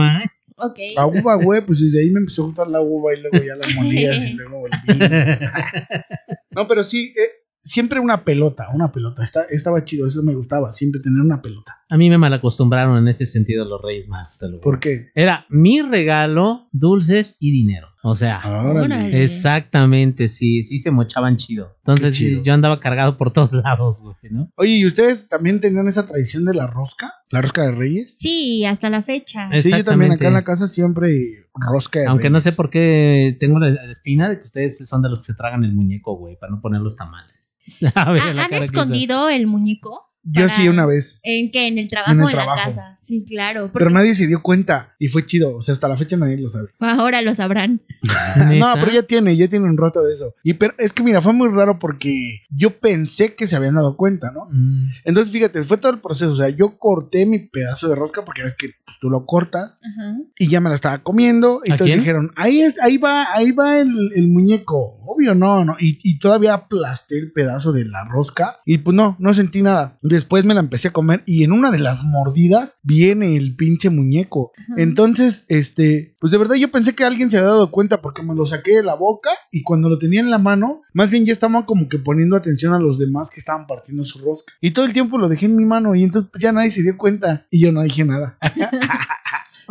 [0.61, 0.79] Ok.
[0.97, 3.55] A uva, güey, pues desde ahí me empezó a gustar la uva y luego ya
[3.55, 5.05] la molías y luego el vino.
[6.53, 7.29] No, pero sí, eh,
[7.63, 9.23] siempre una pelota, una pelota.
[9.23, 11.80] Está, estaba chido, eso me gustaba, siempre tener una pelota.
[11.91, 14.61] A mí me malacostumbraron en ese sentido los Reyes Magos, te lo juro.
[14.61, 15.11] ¿Por qué?
[15.13, 17.89] Era mi regalo, dulces y dinero.
[18.01, 19.23] O sea, Órale.
[19.23, 21.75] Exactamente, sí, sí se mochaban chido.
[21.79, 22.41] Entonces chido.
[22.43, 24.49] yo andaba cargado por todos lados, güey, ¿no?
[24.55, 27.13] Oye, ¿y ustedes también tenían esa tradición de la rosca?
[27.29, 28.17] ¿La rosca de Reyes?
[28.17, 29.49] Sí, hasta la fecha.
[29.61, 33.35] Sí, yo también acá en la casa siempre rosca de Aunque no sé por qué
[33.39, 36.15] tengo la, la espina de que ustedes son de los que se tragan el muñeco,
[36.15, 37.57] güey, para no poner los tamales.
[37.95, 40.10] Ah, ¿Han escondido el muñeco?
[40.23, 41.67] Yo sí una vez, ¿En qué?
[41.67, 42.65] ¿En el trabajo En el o en la trabajo.
[42.69, 42.97] casa?
[43.01, 43.71] Sí, claro.
[43.73, 46.47] pero nadie se dio cuenta y fue chido, o sea, hasta la fecha nadie lo
[46.49, 46.69] sabe.
[46.79, 47.81] ahora lo sabrán.
[48.57, 50.33] No, pero ya tiene, ya tiene un rato de eso.
[50.43, 53.97] Y pero es que mira, fue muy raro porque yo pensé que se habían dado
[53.97, 54.47] cuenta, ¿no?
[54.51, 54.89] Mm.
[55.05, 56.31] Entonces, fíjate, fue todo el proceso.
[56.31, 59.77] O sea, yo corté mi pedazo de rosca porque ves que pues, tú lo cortas
[59.81, 60.17] Ajá.
[60.37, 61.61] y ya me la estaba comiendo.
[61.65, 61.99] Y ¿A entonces quién?
[61.99, 64.99] dijeron, ahí es, ahí va, ahí va el, el muñeco.
[65.05, 65.75] Obvio, no, no.
[65.79, 68.59] Y, y todavía aplasté el pedazo de la rosca.
[68.65, 69.97] Y pues no, no sentí nada.
[70.11, 71.23] Después me la empecé a comer.
[71.25, 74.51] Y en una de las mordidas viene el pinche muñeco.
[74.57, 74.73] Ajá.
[74.77, 78.35] Entonces, este, pues de verdad yo pensé que alguien se había dado cuenta porque me
[78.35, 81.31] lo saqué de la boca y cuando lo tenía en la mano, más bien ya
[81.31, 84.53] estaban como que poniendo atención a los demás que estaban partiendo su rosca.
[84.61, 86.97] Y todo el tiempo lo dejé en mi mano y entonces ya nadie se dio
[86.97, 88.37] cuenta y yo no dije nada.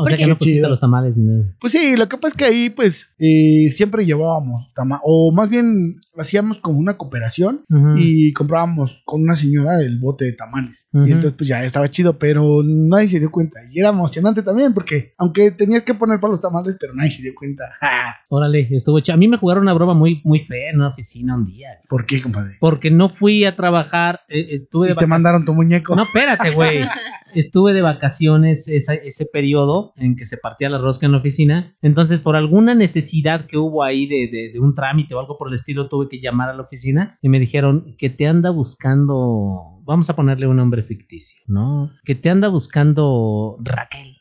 [0.03, 0.69] O sea que no pusiste Chido.
[0.69, 1.55] los tamales nada.
[1.61, 5.51] Pues sí, lo que pasa es que ahí pues eh, siempre llevábamos tama o más
[5.51, 7.65] bien hacíamos como una cooperación
[7.97, 10.89] y comprábamos con una señora el bote de tamales.
[10.93, 13.61] Y entonces pues ya estaba chido, pero nadie se dio cuenta.
[13.71, 17.23] Y era emocionante también porque aunque tenías que poner para los tamales, pero nadie se
[17.23, 17.65] dio cuenta.
[18.29, 21.35] Órale, estuvo ch- A mí me jugaron una broma muy, muy fea en una oficina
[21.35, 21.69] un día.
[21.89, 22.57] ¿Por qué, compadre?
[22.61, 25.95] Porque no fui a trabajar, eh, estuve de Y te mandaron tu muñeco.
[25.97, 26.81] No, espérate, güey.
[27.35, 31.77] Estuve de vacaciones ese periodo en que se partía la rosca en la oficina.
[31.83, 35.49] Entonces, por alguna necesidad que hubo ahí de, de- de un trámite o algo por
[35.49, 39.81] el estilo, tuve que llamar a la oficina y me dijeron que te anda buscando.
[39.85, 41.91] Vamos a ponerle un nombre ficticio, ¿no?
[42.05, 44.17] Que te anda buscando Raquel.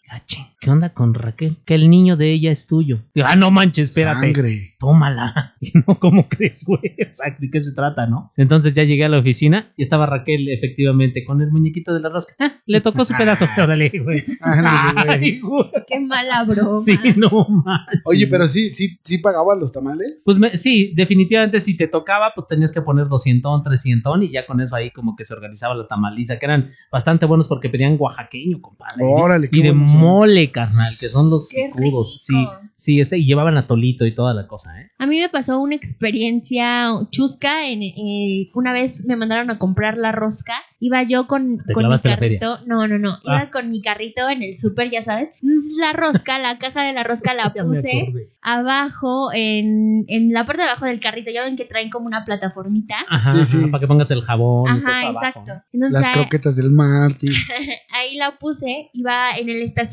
[0.61, 1.57] ¿Qué onda con Raquel?
[1.65, 2.99] Que el niño de ella es tuyo.
[3.15, 4.75] Digo, ah, no manches, espérate Sangre.
[4.79, 5.55] tómala.
[5.61, 6.95] Y no, ¿cómo crees, güey?
[7.09, 8.31] O sea, ¿de qué se trata, no?
[8.37, 12.09] Entonces ya llegué a la oficina y estaba Raquel efectivamente con el muñequito de la
[12.09, 12.33] rosca.
[12.39, 13.45] Ah, le tocó su pedazo.
[13.57, 14.23] Órale, güey.
[14.41, 15.41] Ay.
[15.87, 16.75] Qué mala broma.
[16.75, 18.01] Sí, no manches.
[18.05, 20.21] Oye, pero sí, sí, sí pagabas los tamales.
[20.25, 24.45] Pues me- sí, definitivamente si te tocaba, pues tenías que poner 200, 300 y ya
[24.45, 27.95] con eso ahí como que se organizaba la tamaliza, que eran bastante buenos porque pedían
[27.99, 29.03] oaxaqueño, compadre.
[29.03, 29.98] Órale, qué y de buenos son.
[29.99, 32.17] Mole, carnal, que son los Qué picudos.
[32.23, 32.53] Sí, rico.
[32.75, 34.89] sí, ese, y llevaban atolito y toda la cosa, ¿eh?
[34.97, 37.67] A mí me pasó una experiencia chusca.
[37.69, 40.53] En, eh, una vez me mandaron a comprar la rosca.
[40.81, 42.39] Iba yo con, Te con mi clavaste la feria.
[42.39, 42.65] carrito.
[42.67, 43.17] No, no, no.
[43.23, 43.51] Iba Ah.
[43.51, 45.29] con mi carrito en el súper, ya sabes.
[45.41, 50.61] Entonces la rosca, la caja de la rosca la puse abajo, en, en la parte
[50.63, 51.31] de abajo del carrito.
[51.31, 52.95] Ya ven que traen como una plataformita.
[53.09, 53.71] Ajá, Sí, ajá, sí.
[53.71, 54.67] para que pongas el jabón.
[54.69, 55.53] Ajá, exacto.
[55.73, 57.31] Las ahí- croquetas del Martín.
[57.91, 59.88] ahí la puse, iba en el estacionamiento,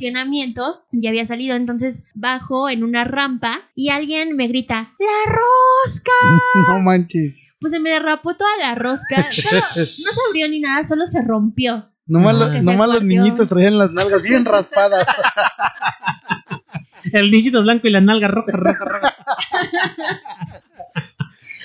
[0.92, 6.12] ya había salido, entonces bajo en una rampa y alguien me grita, ¡La rosca!
[6.68, 7.34] no manches.
[7.58, 11.22] Pues se me derrapó toda la rosca, solo- no se abrió ni nada, solo se
[11.22, 11.90] rompió.
[12.06, 15.06] Nomás, lo- nomás los niñitos traían las nalgas bien raspadas.
[17.12, 19.14] El niñito blanco y la nalga roja, roja, roja.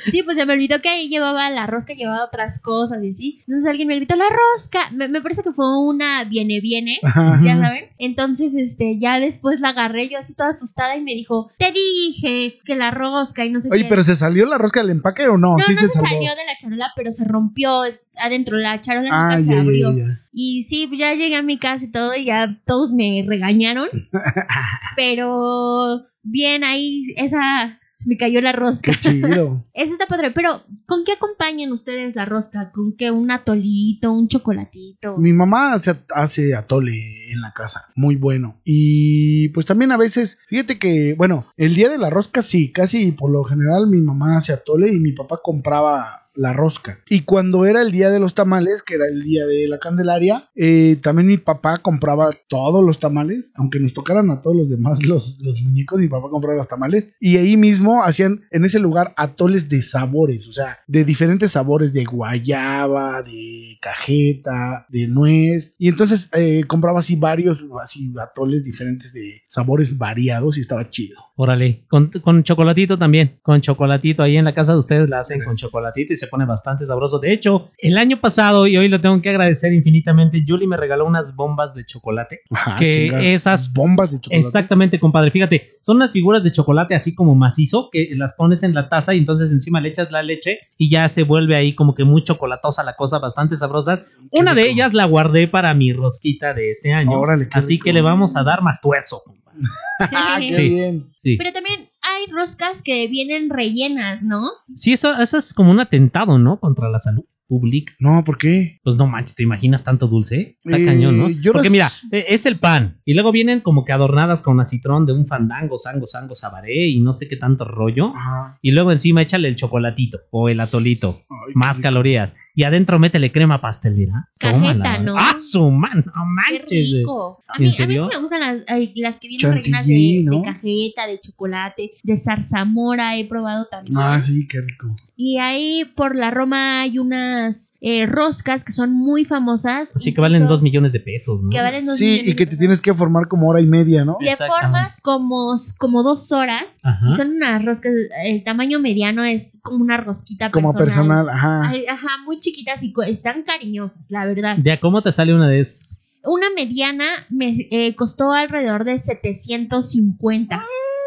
[0.10, 3.44] Sí, pues se me olvidó que ahí llevaba la rosca, llevaba otras cosas y así.
[3.48, 4.90] Entonces alguien me gritó, la rosca.
[4.92, 7.40] Me, me parece que fue una viene, viene, Ajá.
[7.44, 7.86] ya saben.
[7.98, 12.58] Entonces, este, ya después la agarré yo así toda asustada y me dijo, te dije
[12.66, 13.90] que la rosca y no sé Oye, qué.
[13.90, 15.58] pero ¿se salió la rosca del empaque o no?
[15.58, 17.72] no, sí no se, salió de la charola, pero se rompió
[18.18, 18.58] adentro.
[18.58, 19.92] La charola Ah, nunca se abrió.
[19.92, 20.22] ya, ya.
[20.34, 23.90] Y sí, pues ya llegué a mi casa y todo, y ya todos me regañaron.
[24.96, 28.92] pero bien, ahí esa se me cayó la rosca.
[28.92, 29.64] Qué chido.
[29.74, 32.72] Eso está padre, pero ¿con qué acompañan ustedes la rosca?
[32.72, 33.12] ¿Con qué?
[33.12, 34.12] ¿Un atolito?
[34.12, 35.18] ¿Un chocolatito?
[35.18, 38.60] Mi mamá hace, hace atole en la casa, muy bueno.
[38.66, 43.12] Y pues también a veces, fíjate que, bueno, el día de la rosca sí, casi
[43.12, 47.00] por lo general mi mamá hace atole y mi papá compraba la rosca.
[47.10, 50.50] Y cuando era el día de los tamales, que era el día de la Candelaria,
[50.56, 55.04] eh, también mi papá compraba todos los tamales, aunque nos tocaran a todos los demás
[55.06, 57.14] los, los muñecos, mi papá compraba los tamales.
[57.20, 61.94] Y ahí mismo hacían en ese lugar atoles de sabores, o sea, de diferentes sabores,
[61.94, 65.76] de guayaba, de cajeta, de nuez.
[65.78, 71.18] Y entonces eh, compraba así varios, así atoles diferentes de sabores variados y estaba chido.
[71.36, 74.24] Órale, con, con chocolatito también, con chocolatito.
[74.24, 77.20] Ahí en la casa de ustedes la hacen con chocolatito y se pone bastante sabroso.
[77.20, 81.06] De hecho, el año pasado, y hoy lo tengo que agradecer infinitamente, Julie me regaló
[81.06, 82.40] unas bombas de chocolate.
[82.52, 84.40] Ajá, Que esas- bombas de chocolate.
[84.48, 85.32] Exactamente, compadre.
[85.32, 89.14] Fíjate, son unas figuras de chocolate así como macizo que las pones en la taza
[89.14, 92.24] y entonces encima le echas la leche y ya se vuelve ahí como que muy
[92.24, 94.06] chocolatosa la cosa, bastante sabrosa.
[94.32, 97.12] Qué Una de ellas la guardé para mi rosquita de este año.
[97.20, 97.86] Órale, así rico.
[97.86, 99.22] que le vamos a dar más tuerzo.
[99.26, 99.42] compadre.
[100.00, 100.70] Ah, qué Sí.
[100.70, 101.06] bien.
[101.24, 101.38] Sí.
[101.38, 101.88] Pero también
[102.26, 104.50] hay roscas que vienen rellenas, ¿no?
[104.76, 106.60] Sí, eso, eso es como un atentado, ¿no?
[106.60, 107.92] Contra la salud pública.
[108.00, 108.80] No, ¿por qué?
[108.82, 110.58] Pues no manches, ¿te imaginas tanto dulce?
[110.64, 111.30] Está Eh, cañón, ¿no?
[111.30, 113.02] yo Porque las- mira, eh, es el pan.
[113.04, 117.02] Y luego vienen como que adornadas con acitrón de un fandango, sango, sango, sabaré y
[117.02, 118.14] no sé qué tanto rollo.
[118.16, 118.58] Ajá.
[118.62, 121.10] Y luego encima échale el chocolatito o el atolito.
[121.30, 122.36] Ay, Más qué calorías.
[122.56, 124.30] Y adentro métele crema pastelera.
[124.40, 125.00] Cajeta, Tómala.
[125.00, 125.16] ¿no?
[125.18, 126.04] ¡Ah, su mano!
[126.06, 126.12] No
[126.48, 126.94] Qué manches.
[126.94, 126.98] eh.
[127.00, 127.44] rico.
[127.50, 130.22] A ¿En mí, a mí sí me gustan las, ay, las que vienen rellenas de,
[130.24, 130.38] ¿no?
[130.38, 133.98] de cajeta, de chocolate, de zarzamora, he probado también.
[133.98, 134.96] Ah, sí, qué rico.
[135.16, 139.96] Y ahí por la Roma hay unas eh, roscas que son muy famosas.
[139.96, 141.50] Así que valen dos millones de pesos, ¿no?
[141.52, 143.68] Que valen dos Sí, millones y que de te tienes que formar como hora y
[143.68, 144.18] media, ¿no?
[144.20, 144.68] Le Exactamente.
[144.68, 146.80] formas como, como dos horas.
[146.82, 147.06] Ajá.
[147.10, 147.92] Y son unas roscas,
[148.26, 151.26] el tamaño mediano es como una rosquita Como personal.
[151.26, 151.72] personal, ajá.
[151.90, 154.58] Ajá, muy chiquitas y están cariñosas, la verdad.
[154.58, 156.08] ¿De a cómo te sale una de esas?
[156.24, 160.56] Una mediana me eh, costó alrededor de 750.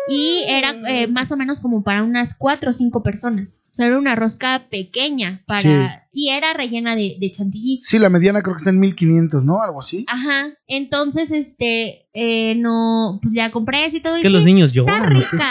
[0.08, 3.64] Y era eh, más o menos como para unas 4 o 5 personas.
[3.72, 6.03] O sea, era una rosca pequeña para...
[6.16, 7.82] Y era rellena de, de chantilly.
[7.84, 9.60] Sí, la mediana creo que está en 1500, ¿no?
[9.60, 10.06] Algo así.
[10.08, 10.54] Ajá.
[10.68, 14.14] Entonces, este, eh, no, pues ya compré ese y todo.
[14.14, 15.12] Es y que sí, los niños Está lloran.
[15.12, 15.20] ¿no?
[15.20, 15.48] rica,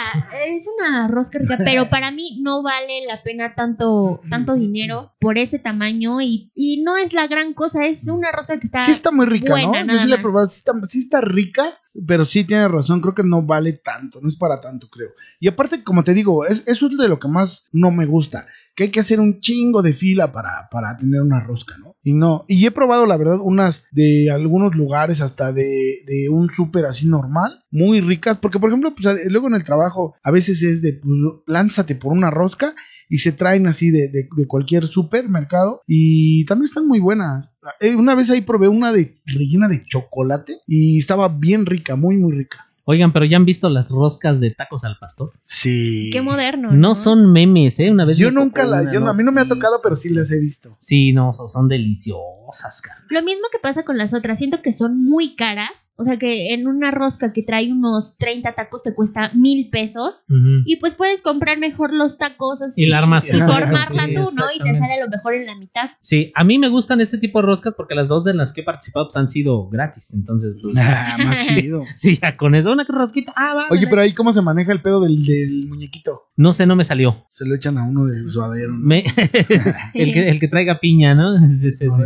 [0.48, 5.36] es una rosca rica, pero para mí no vale la pena tanto, tanto dinero por
[5.36, 8.84] ese tamaño y, y no es la gran cosa, es una rosca que está...
[8.84, 9.84] Sí está muy rica, buena, ¿no?
[9.86, 13.00] nada Yo sí la he probado, sí está, sí está rica, pero sí tiene razón,
[13.02, 15.10] creo que no vale tanto, no es para tanto, creo.
[15.40, 18.46] Y aparte, como te digo, es- eso es de lo que más no me gusta,
[18.74, 21.94] que hay que hacer un chingo de fila para, para tener una rosca, ¿no?
[22.02, 26.50] Y no, y he probado, la verdad, unas de algunos lugares, hasta de, de un
[26.50, 30.30] súper así normal, muy ricas, porque por ejemplo, pues a- luego en el trabajo a
[30.30, 31.14] veces es de, pues,
[31.46, 32.74] lánzate por una rosca
[33.08, 37.56] y se traen así de, de- de cualquier supermercado y también están muy buenas.
[37.80, 42.16] Eh, Una vez ahí probé una de rellena de chocolate y estaba bien rica, muy
[42.16, 42.66] muy rica.
[42.86, 45.32] Oigan, pero ya han visto las roscas de tacos al pastor.
[45.44, 46.10] Sí.
[46.12, 46.70] Qué moderno.
[46.72, 47.90] No son memes, ¿eh?
[47.90, 50.10] Una vez Yo nunca la, yo no- a mí no me ha tocado, pero sí
[50.12, 50.76] las he visto.
[50.80, 53.02] Sí, no, son, son deliciosas, cara.
[53.08, 55.92] Lo mismo que pasa con las otras, siento que son muy caras.
[55.96, 60.24] O sea que en una rosca que trae unos 30 tacos te cuesta mil pesos.
[60.66, 62.82] Y pues puedes comprar mejor los tacos así.
[62.82, 63.38] Y la armas y tú.
[63.38, 64.44] formarla Sí, tú, ¿no?
[64.56, 65.90] Y te sale a lo mejor en la mitad.
[66.00, 68.62] Sí, a mí me gustan este tipo de roscas porque las dos de las que
[68.62, 70.12] he participado pues, han sido gratis.
[70.14, 71.84] Entonces, pues, Ah, más chido.
[71.94, 73.32] sí, ya con eso, una rosquita.
[73.36, 73.66] Ah, va.
[73.70, 76.22] Oye, pero ahí cómo se maneja el pedo del, del muñequito.
[76.36, 77.24] No sé, no me salió.
[77.30, 78.72] Se lo echan a uno de suadero.
[78.72, 78.78] ¿no?
[78.78, 79.04] Me-
[79.94, 81.38] el, que, el que traiga piña, ¿no?
[81.48, 82.02] Sí, sí, sí.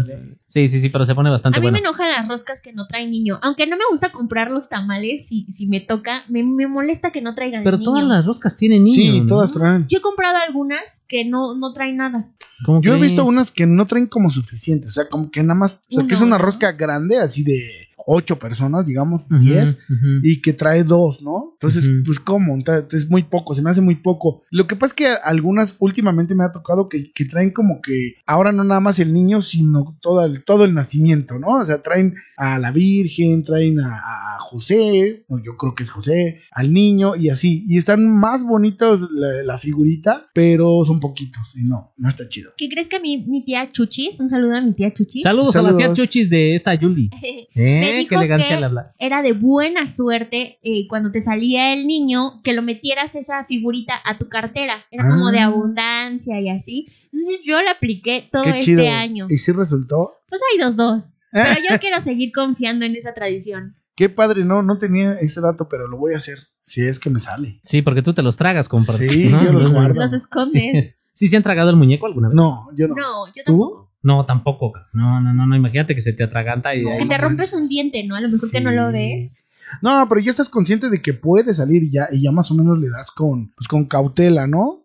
[0.46, 1.76] Sí, sí, sí, pero se pone bastante A mí bueno.
[1.76, 3.38] me enojan las roscas que no traen niño.
[3.42, 7.22] Aunque no me gusta comprar los tamales, si, si me toca, me, me molesta que
[7.22, 7.84] no traigan Pero niño.
[7.90, 8.96] todas las roscas tienen niño.
[8.96, 9.26] Sí, ¿no?
[9.26, 9.86] todas traen.
[9.88, 12.28] Yo he comprado algunas que no, no traen nada.
[12.64, 15.54] ¿Cómo Yo he visto unas que no traen como suficiente, o sea, como que nada
[15.54, 16.44] más, o sea, que es una ¿no?
[16.44, 19.78] rosca grande, así de ocho personas, digamos, diez,
[20.22, 21.52] y que trae dos, ¿no?
[21.52, 22.54] Entonces, pues, ¿cómo?
[22.54, 24.44] Entonces, Es muy poco, se me hace muy poco.
[24.50, 28.14] Lo que pasa es que algunas últimamente me ha tocado que, que traen como que
[28.24, 31.58] ahora no nada más el niño, sino todo el, todo el nacimiento, ¿no?
[31.58, 35.90] O sea, traen a la Virgen, traen a, a José, o yo creo que es
[35.90, 37.66] José, al niño y así.
[37.68, 42.52] Y están más bonitos la, la figurita, pero son poquitos y no, no está chido.
[42.56, 45.56] ¿Qué crees que a mi, mi tía Chuchis, un saludo a mi tía Chuchis, Saludos,
[45.56, 45.98] a la tía Saludos.
[45.98, 47.10] Chuchis de esta Yuli.
[47.54, 47.97] Me ¿Eh?
[47.98, 48.92] Dijo Qué elegancia que- al hablar.
[48.98, 53.94] era de buena suerte eh, cuando te salía el niño que lo metieras esa figurita
[54.04, 54.84] a tu cartera.
[54.90, 55.46] Era como de Ah.
[55.46, 56.88] abundancia y así.
[57.12, 58.88] Entonces yo lo apliqué todo Qué este chido.
[58.90, 59.26] año.
[59.30, 60.14] Y sí resultó.
[60.28, 61.12] Pues hay dos, dos.
[61.32, 63.76] Pero yo quiero seguir confiando en esa tradición.
[63.94, 66.38] Qué padre, no, no tenía ese dato, pero lo voy a hacer.
[66.62, 67.60] Si es que me sale.
[67.64, 69.08] Sí, porque tú te los tragas, compadre.
[69.08, 69.94] Sí, yo los guardo.
[70.00, 70.52] Los escondes.
[70.52, 70.72] Sí.
[71.14, 72.36] ¿Sí se han tragado el muñeco alguna vez?
[72.36, 72.94] No, yo no.
[72.94, 73.87] No, yo ¿Tú?
[74.02, 74.72] No, tampoco.
[74.92, 75.56] No, no, no, no.
[75.56, 78.14] Imagínate que se te atraganta y No, Que te no rompes un diente, ¿no?
[78.14, 79.44] A lo mejor que no lo ves.
[79.82, 82.54] No, pero ya estás consciente de que puede salir y ya, y ya más o
[82.54, 84.84] menos le das con, pues, con cautela, ¿no?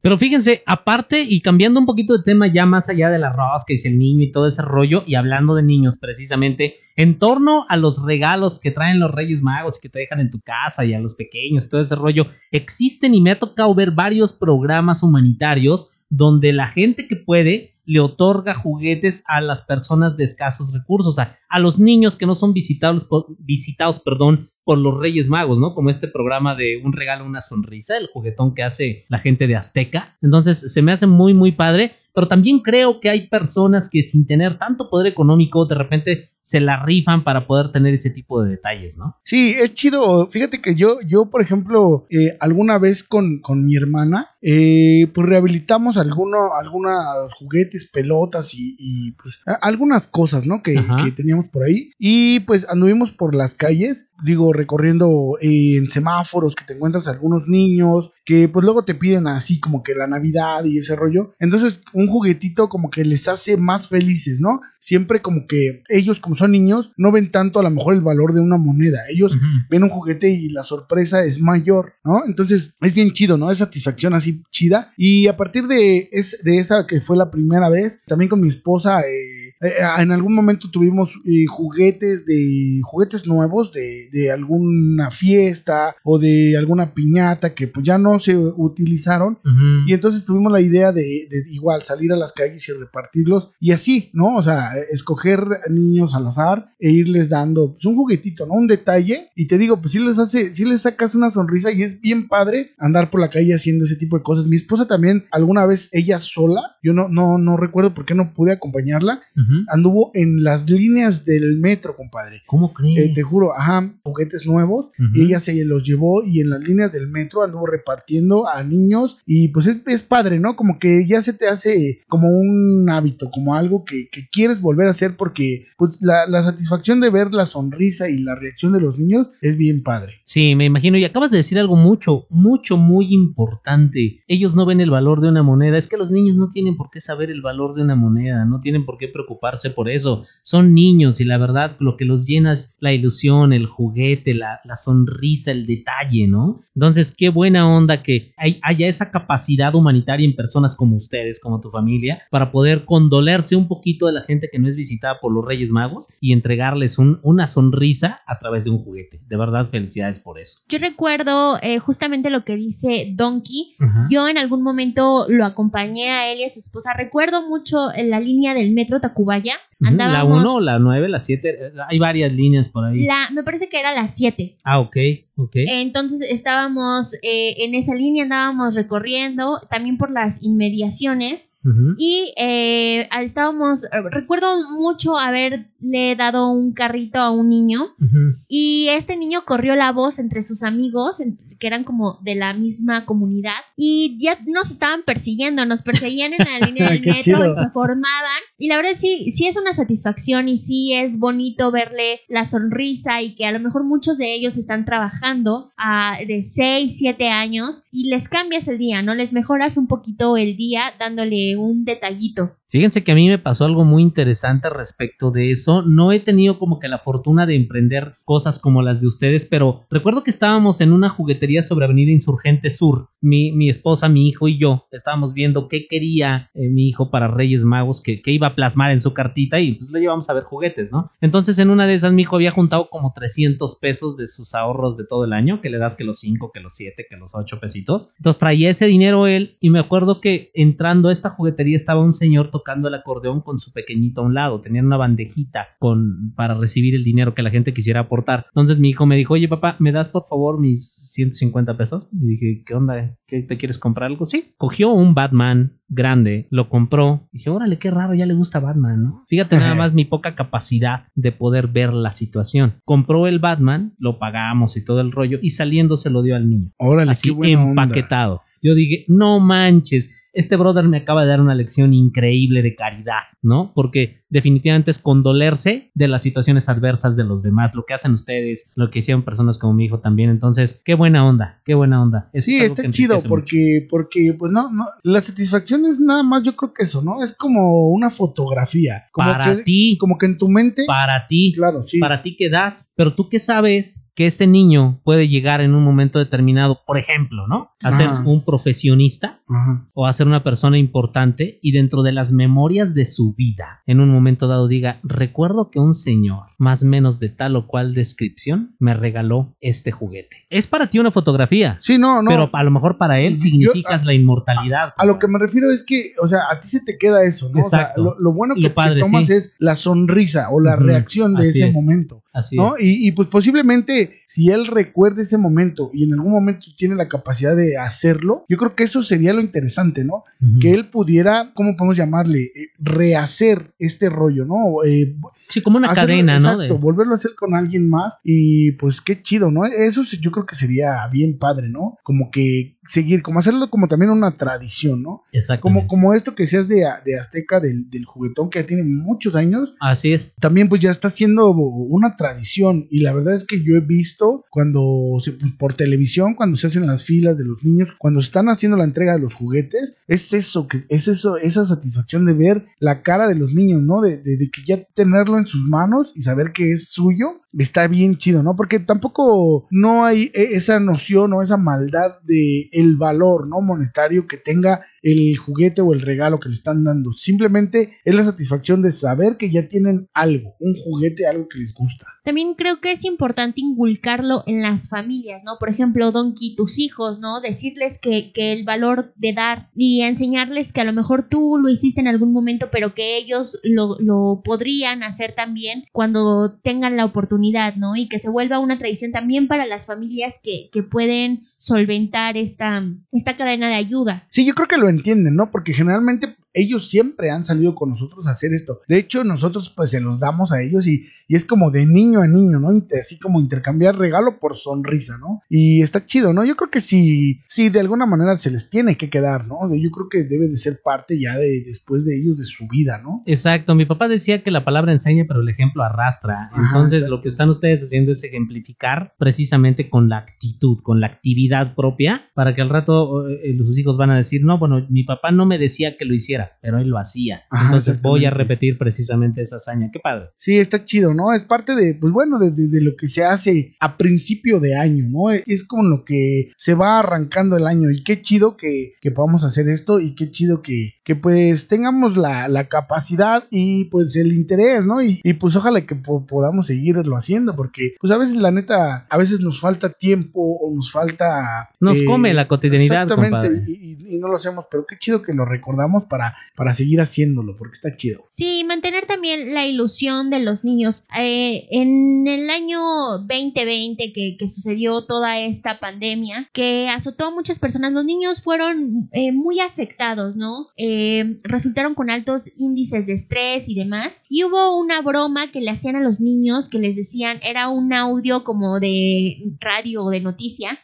[0.00, 3.72] Pero fíjense, aparte y cambiando un poquito de tema ya más allá de la rosca
[3.72, 7.76] y el niño y todo ese rollo, y hablando de niños precisamente, en torno a
[7.76, 10.94] los regalos que traen los Reyes Magos y que te dejan en tu casa y
[10.94, 15.96] a los pequeños, todo ese rollo, existen y me ha tocado ver varios programas humanitarios
[16.08, 21.38] donde la gente que puede le otorga juguetes a las personas de escasos recursos, a,
[21.58, 25.74] los niños que no son visitados visitados, perdón, por los Reyes Magos, ¿no?
[25.74, 29.56] Como este programa de un regalo, una sonrisa, el juguetón que hace la gente de
[29.56, 30.16] Azteca.
[30.22, 34.26] Entonces, se me hace muy, muy padre, pero también creo que hay personas que sin
[34.26, 38.50] tener tanto poder económico, de repente se la rifan para poder tener ese tipo de
[38.50, 39.16] detalles, ¿no?
[39.24, 40.26] Sí, es chido.
[40.28, 45.26] Fíjate que yo, yo por ejemplo, eh, alguna vez con, con mi hermana, eh, pues
[45.26, 50.62] rehabilitamos alguno, algunos juguetes, pelotas y, y, pues a- algunas cosas, ¿no?
[50.62, 51.92] Que, que teníamos por ahí.
[51.98, 57.46] Y pues anduvimos por las calles, digo, recorriendo eh, en semáforos que te encuentras algunos
[57.48, 61.34] niños que pues luego te piden así como que la Navidad y ese rollo.
[61.38, 64.60] Entonces un juguetito como que les hace más felices, ¿no?
[64.80, 68.32] Siempre como que ellos como son niños no ven tanto a lo mejor el valor
[68.32, 69.00] de una moneda.
[69.08, 69.38] Ellos
[69.68, 72.24] ven un juguete y la sorpresa es mayor, ¿no?
[72.26, 73.50] Entonces es bien chido, ¿no?
[73.50, 74.92] Es satisfacción así chida.
[74.96, 78.48] Y a partir de, es, de esa que fue la primera vez, también con mi
[78.48, 85.10] esposa, eh, eh, en algún momento tuvimos eh, juguetes de juguetes nuevos de, de alguna
[85.10, 89.38] fiesta o de alguna piñata que pues ya no se utilizaron
[89.86, 93.72] y entonces tuvimos la idea de, de igual salir a las calles y repartirlos y
[93.72, 94.36] así, ¿no?
[94.36, 98.54] O sea, eh, escoger niños al azar e irles dando pues, un juguetito, ¿no?
[98.54, 99.30] Un detalle.
[99.34, 102.28] Y te digo, pues sí les hace, sí les sacas una sonrisa y es bien
[102.28, 104.46] padre andar por la calle haciendo ese tipo de cosas.
[104.46, 108.34] Mi esposa también, alguna vez ella sola, yo no, no, no recuerdo por qué no
[108.34, 109.20] pude acompañarla,
[109.68, 112.42] Anduvo en las líneas del metro, compadre.
[112.46, 113.10] ¿Cómo crees?
[113.10, 116.92] Eh, te juro, ajá, juguetes nuevos y ella se los llevó y en las líneas
[116.92, 120.56] del metro anduvo repartiendo a niños y pues es, es padre, ¿no?
[120.56, 124.86] Como que ya se te hace como un hábito, como algo que, que quieres volver
[124.86, 128.80] a hacer porque pues, la, la satisfacción de ver la sonrisa y la reacción de
[128.80, 130.14] los niños es bien padre.
[130.24, 130.98] Sí, me imagino.
[130.98, 134.22] Y acabas de decir algo mucho, mucho, muy importante.
[134.26, 135.78] Ellos no ven el valor de una moneda.
[135.78, 138.44] Es que los niños no tienen por qué saber el valor de una moneda.
[138.44, 139.43] No tienen por qué preocuparse
[139.74, 140.24] por eso.
[140.42, 144.60] Son niños y la verdad lo que los llena es la ilusión, el juguete, la,
[144.64, 146.62] la sonrisa, el detalle, ¿no?
[146.74, 151.60] Entonces, qué buena onda que hay- haya esa capacidad humanitaria en personas como ustedes, como
[151.60, 155.32] tu familia, para poder condolerse un poquito de la gente que no es visitada por
[155.32, 159.20] los Reyes Magos y entregarles un- una sonrisa a través de un juguete.
[159.28, 160.58] De verdad, felicidades por eso.
[160.68, 163.76] Yo recuerdo eh, justamente lo que dice Donkey.
[163.78, 164.06] Ajá.
[164.10, 166.92] Yo en algún momento lo acompañé a él y a su esposa.
[166.96, 169.54] Recuerdo mucho en la línea del metro Tacubaya.
[169.80, 170.44] Ujú, La Andábamos.
[170.44, 173.04] 1, la 9, la 7, hay varias líneas por ahí.
[173.04, 174.56] la, me parece que era las 7.
[174.64, 174.96] Ah, ok,
[175.36, 175.56] ok.
[175.56, 181.50] Entonces estábamos eh, en esa línea, andábamos recorriendo también por las inmediaciones
[181.98, 188.36] Y eh, estábamos, recuerdo mucho haberle dado un carrito a un niño Ujú.
[188.48, 191.22] y este niño corrió la voz entre sus amigos,
[191.58, 196.38] que eran como de la misma comunidad, y ya nos estaban persiguiendo, nos perseguían en
[196.38, 197.50] la línea del metro chido.
[197.50, 198.40] y se formaban.
[198.58, 203.22] Y la verdad sí, sí es una satisfacción y sí es bonito verle la sonrisa
[203.22, 207.82] y que a lo mejor muchos de ellos están trabajando ah, de 6, 7 años
[207.90, 209.14] y les cambias el día, ¿no?
[209.14, 212.58] Les mejoras un poquito el día dándole un detallito.
[212.74, 215.82] Fíjense que a mí me pasó algo muy interesante respecto de eso.
[215.82, 219.82] No he tenido como que la fortuna de emprender cosas como las de ustedes, pero
[219.90, 223.10] recuerdo que estábamos en una juguetería sobre Avenida Insurgente Sur.
[223.20, 227.28] Mi, mi esposa, mi hijo y yo estábamos viendo qué quería eh, mi hijo para
[227.28, 230.42] Reyes Magos, que, iba a plasmar en su cartita y pues le llevamos a ver
[230.42, 231.12] juguetes, ¿no?
[231.20, 234.96] Entonces en una de esas mi hijo había juntado como 300 pesos de sus ahorros
[234.96, 237.36] de todo el año, que le das que los 5, que los 7, que los
[237.36, 238.12] 8 pesitos.
[238.18, 242.12] Entonces traía ese dinero él y me acuerdo que entrando a esta juguetería estaba un
[242.12, 242.50] señor
[242.88, 244.60] el acordeón con su pequeñito a un lado.
[244.60, 248.46] Tenían una bandejita con, para recibir el dinero que la gente quisiera aportar.
[248.48, 252.08] Entonces mi hijo me dijo, oye papá, ¿me das por favor mis 150 pesos?
[252.12, 253.16] Y dije, ¿qué onda?
[253.26, 254.24] ¿Qué te quieres comprar algo?
[254.24, 254.54] Sí.
[254.56, 257.28] Cogió un Batman grande, lo compró.
[257.32, 259.24] Dije, órale, qué raro, ya le gusta Batman, ¿no?
[259.28, 262.80] Fíjate nada más mi poca capacidad de poder ver la situación.
[262.84, 266.48] Compró el Batman, lo pagamos y todo el rollo, y saliendo se lo dio al
[266.48, 266.72] niño.
[266.78, 267.82] Órale, Así qué buena onda.
[267.84, 268.42] empaquetado.
[268.62, 273.22] Yo dije, no manches, este brother me acaba de dar una lección increíble de caridad,
[273.42, 273.72] ¿no?
[273.74, 278.72] Porque definitivamente es condolerse de las situaciones adversas de los demás, lo que hacen ustedes,
[278.74, 280.30] lo que hicieron personas como mi hijo también.
[280.30, 282.30] Entonces, qué buena onda, qué buena onda.
[282.32, 286.42] Eso Sí, es está chido porque, porque, pues no, no, la satisfacción es nada más,
[286.42, 287.22] yo creo que eso, ¿no?
[287.22, 289.04] Es como una fotografía.
[289.12, 289.96] Como Para que, ti.
[289.98, 290.84] Como que en tu mente.
[290.86, 291.98] Para ti, Claro, sí.
[291.98, 295.82] para ti que das, pero tú qué sabes que este niño puede llegar en un
[295.84, 297.70] momento determinado, por ejemplo, ¿no?
[297.82, 299.88] A ser un profesionista Ajá.
[299.94, 304.00] o a ser una persona importante y dentro de las memorias de su vida, en
[304.00, 307.94] un momento dado diga, recuerdo que un señor, más o menos de tal o cual
[307.94, 310.36] descripción, me regaló este juguete.
[310.50, 312.30] Es para ti una fotografía, Sí, no, no.
[312.30, 314.92] pero a lo mejor para él Yo- significas la inmortalidad.
[314.96, 317.50] A lo que me refiero es que, o sea, a ti se te queda eso,
[317.52, 317.60] ¿no?
[317.60, 318.02] O sea, Exacto.
[318.02, 319.32] lo, lo bueno que, Lo padre, que tomas sí.
[319.34, 321.74] es la sonrisa o la reacción de así ese es.
[321.74, 322.22] momento.
[322.32, 322.76] Así ¿no?
[322.76, 322.82] es.
[322.82, 327.08] Y, y, pues posiblemente si él recuerda ese momento y en algún momento tiene la
[327.08, 330.13] capacidad de hacerlo, yo creo que eso sería lo interesante, ¿no?
[330.60, 332.52] Que él pudiera, ¿cómo podemos llamarle?
[332.54, 334.84] Eh, rehacer este rollo, ¿no?
[334.84, 335.14] Eh,
[335.48, 336.52] Sí, como una hacerlo- cadena, ¿no?
[336.52, 339.64] Exacto, De- volverlo a hacer con alguien más y pues qué chido, ¿no?
[339.64, 341.98] Eso yo creo que sería bien padre, ¿no?
[342.02, 345.08] Como que seguir, como hacerlo como también una tradición, ¿no?
[345.10, 345.86] Como, Exactamente.
[345.86, 349.74] como esto que seas de, de Azteca, del, del juguetón que ya tiene muchos años,
[349.80, 350.32] Así es.
[350.40, 354.44] también pues ya está siendo una tradición y la verdad es que yo he visto
[354.50, 358.26] cuando se, pues, por televisión cuando se hacen las filas de los niños cuando se
[358.26, 362.32] están haciendo la entrega de los juguetes es eso que es eso esa satisfacción de
[362.32, 365.68] ver la cara de los niños no de, de- de que ya tenerlo en sus
[365.68, 370.54] manos y saber que es suyo está bien chido no porque tampoco no hay e-
[370.54, 375.92] esa noción o esa maldad de el valor no monetario que tenga el juguete o
[375.92, 377.12] el regalo que le están dando.
[377.12, 381.74] Simplemente es la satisfacción de saber que ya tienen algo, un juguete, algo que les
[381.74, 382.06] gusta.
[382.24, 385.52] También creo que es importante inculcarlo en las familias, ¿no?
[385.60, 387.42] Por ejemplo, Donkey, tus hijos, ¿no?
[387.42, 391.68] Decirles que, que el valor de dar y enseñarles que a lo mejor tú lo
[391.68, 397.04] hiciste en algún momento, pero que ellos lo, lo podrían hacer también cuando tengan la
[397.04, 397.94] oportunidad, ¿no?
[397.94, 402.82] Y que se vuelva una tradición también para las familias que, que pueden solventar esta,
[403.12, 404.26] esta cadena de ayuda.
[404.30, 405.50] Sí, yo creo que lo entienden, ¿no?
[405.50, 408.80] Porque generalmente ellos siempre han salido con nosotros a hacer esto.
[408.88, 412.20] De hecho, nosotros pues se los damos a ellos y, y es como de niño
[412.20, 412.72] a niño, ¿no?
[412.98, 415.42] Así como intercambiar regalo por sonrisa, ¿no?
[415.48, 416.44] Y está chido, ¿no?
[416.44, 419.74] Yo creo que sí, sí, de alguna manera se les tiene que quedar, ¿no?
[419.74, 423.00] Yo creo que debe de ser parte ya de después de ellos, de su vida,
[423.02, 423.22] ¿no?
[423.26, 426.50] Exacto, mi papá decía que la palabra enseña, pero el ejemplo arrastra.
[426.56, 431.74] Entonces, lo que están ustedes haciendo es ejemplificar precisamente con la actitud, con la actividad
[431.74, 435.30] propia, para que al rato eh, sus hijos van a decir, no, bueno, mi papá
[435.30, 437.42] no me decía que lo hiciera, pero él lo hacía.
[437.50, 439.90] Ajá, Entonces voy a repetir precisamente esa hazaña.
[439.92, 440.26] Qué padre.
[440.36, 441.32] Sí, está chido, ¿no?
[441.32, 444.76] Es parte de, pues bueno, de, de- de lo que se hace a principio de
[444.76, 445.30] año, ¿no?
[445.30, 449.44] Es como lo que se va arrancando el año y qué chido que, que podamos
[449.44, 454.32] hacer esto y qué chido que, que pues tengamos la, la capacidad y pues el
[454.32, 455.02] interés, ¿no?
[455.02, 459.06] Y, y, pues ojalá que po- podamos seguirlo haciendo porque pues a veces la neta,
[459.08, 461.70] a veces nos falta tiempo o nos falta...
[461.80, 463.64] Nos eh, come la cotidianidad, Exactamente, compadre.
[463.66, 467.00] y, y- y no lo hacemos, pero qué chido que lo recordamos para, para seguir
[467.00, 468.26] haciéndolo porque está chido.
[468.30, 471.04] Sí, mantener también la ilusión de los niños.
[471.18, 472.80] Eh, en el año
[473.26, 479.08] 2020 que, que sucedió toda esta pandemia, que azotó a muchas personas, los niños fueron
[479.12, 480.68] eh, muy afectados, ¿no?
[480.76, 484.24] Eh, resultaron con altos índices de estrés y demás.
[484.28, 487.92] Y hubo una broma que le hacían a los niños que les decían, era un
[487.92, 490.80] audio como de radio o de noticia,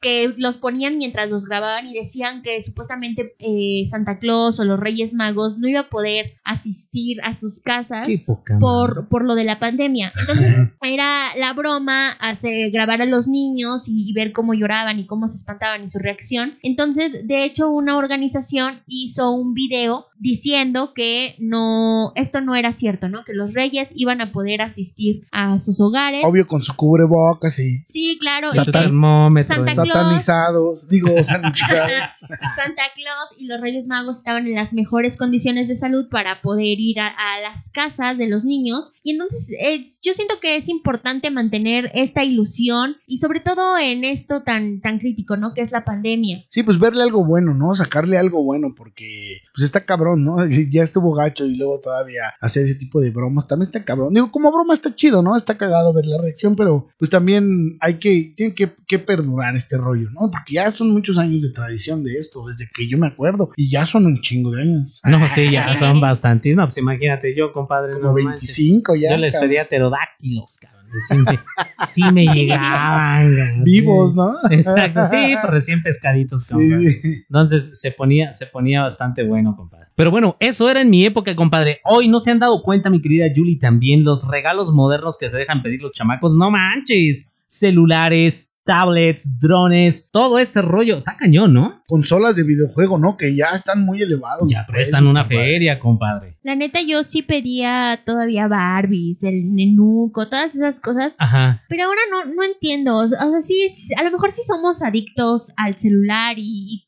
[0.00, 4.78] que los ponían mientras los grababan y decían que supuestamente eh, Santa Claus o los
[4.88, 8.08] Reyes Magos no iba a poder asistir a sus casas
[8.58, 10.12] por, por lo de la pandemia.
[10.18, 15.06] Entonces era la broma, hacer, grabar a los niños y, y ver cómo lloraban y
[15.06, 16.54] cómo se espantaban y su reacción.
[16.62, 23.08] Entonces, de hecho, una organización hizo un video diciendo que no, esto no era cierto,
[23.08, 23.24] ¿no?
[23.24, 26.24] Que los reyes iban a poder asistir a sus hogares.
[26.24, 28.50] Obvio con su cubrebocas y Sí, claro.
[29.44, 32.10] Satanizados, digo sanitizados.
[32.56, 36.78] Santa Claus y los Reyes Magos estaban en las mejores condiciones de salud para poder
[36.78, 38.92] ir a, a las casas de los niños.
[39.02, 44.04] Y entonces es- yo siento que es importante mantener esta ilusión y sobre todo en
[44.04, 45.54] esto tan, tan crítico, ¿no?
[45.54, 46.44] Que es la pandemia.
[46.50, 47.74] Sí, pues verle algo bueno, ¿no?
[47.74, 50.36] Sacarle algo bueno, porque pues está cabrón, ¿no?
[50.70, 54.12] Ya estuvo gacho y luego todavía hacer ese tipo de bromas también está cabrón.
[54.12, 55.34] Digo, como broma está chido, ¿no?
[55.34, 59.78] Está cagado ver la reacción, pero pues también hay que, tiene que, que perdurar este
[59.78, 60.30] rollo, ¿no?
[60.30, 63.70] Porque ya son muchos años de tradición de esto, desde que yo me acuerdo, y
[63.70, 65.00] ya son un chingo de años.
[65.04, 66.54] No, sí, ya son bastantes.
[66.56, 67.94] No, pues imagínate, yo, compadre.
[67.94, 68.56] Como no manches.
[68.56, 69.10] 25 ya.
[69.12, 69.48] Yo les cabrón.
[69.50, 70.78] pedía pterodáctilos, cabrón.
[71.08, 71.38] Sí me,
[71.86, 73.62] sí me llegaban.
[73.64, 74.34] Vivos, ¿no?
[74.50, 76.90] Exacto, sí, pues recién pescaditos, compadre.
[76.90, 77.24] Sí.
[77.28, 79.88] Entonces se ponía, se ponía bastante bueno, compadre.
[79.94, 81.80] Pero bueno, eso era en mi época, compadre.
[81.84, 85.36] Hoy no se han dado cuenta, mi querida Julie, también los regalos modernos que se
[85.36, 86.34] dejan pedir los chamacos.
[86.34, 87.32] No manches.
[87.46, 90.98] Celulares, tablets, drones, todo ese rollo.
[90.98, 91.82] Está cañón, ¿no?
[91.88, 93.16] Consolas de videojuego, ¿no?
[93.16, 94.46] Que ya están muy elevados.
[94.50, 95.44] Ya prestan precios, una compadre.
[95.52, 96.38] feria, compadre.
[96.42, 101.14] La neta, yo sí pedía todavía Barbies, el nenuco, todas esas cosas.
[101.18, 101.62] Ajá.
[101.70, 102.98] Pero ahora no, no entiendo.
[102.98, 106.42] O sea, sí, es- a lo mejor sí somos adictos al celular y,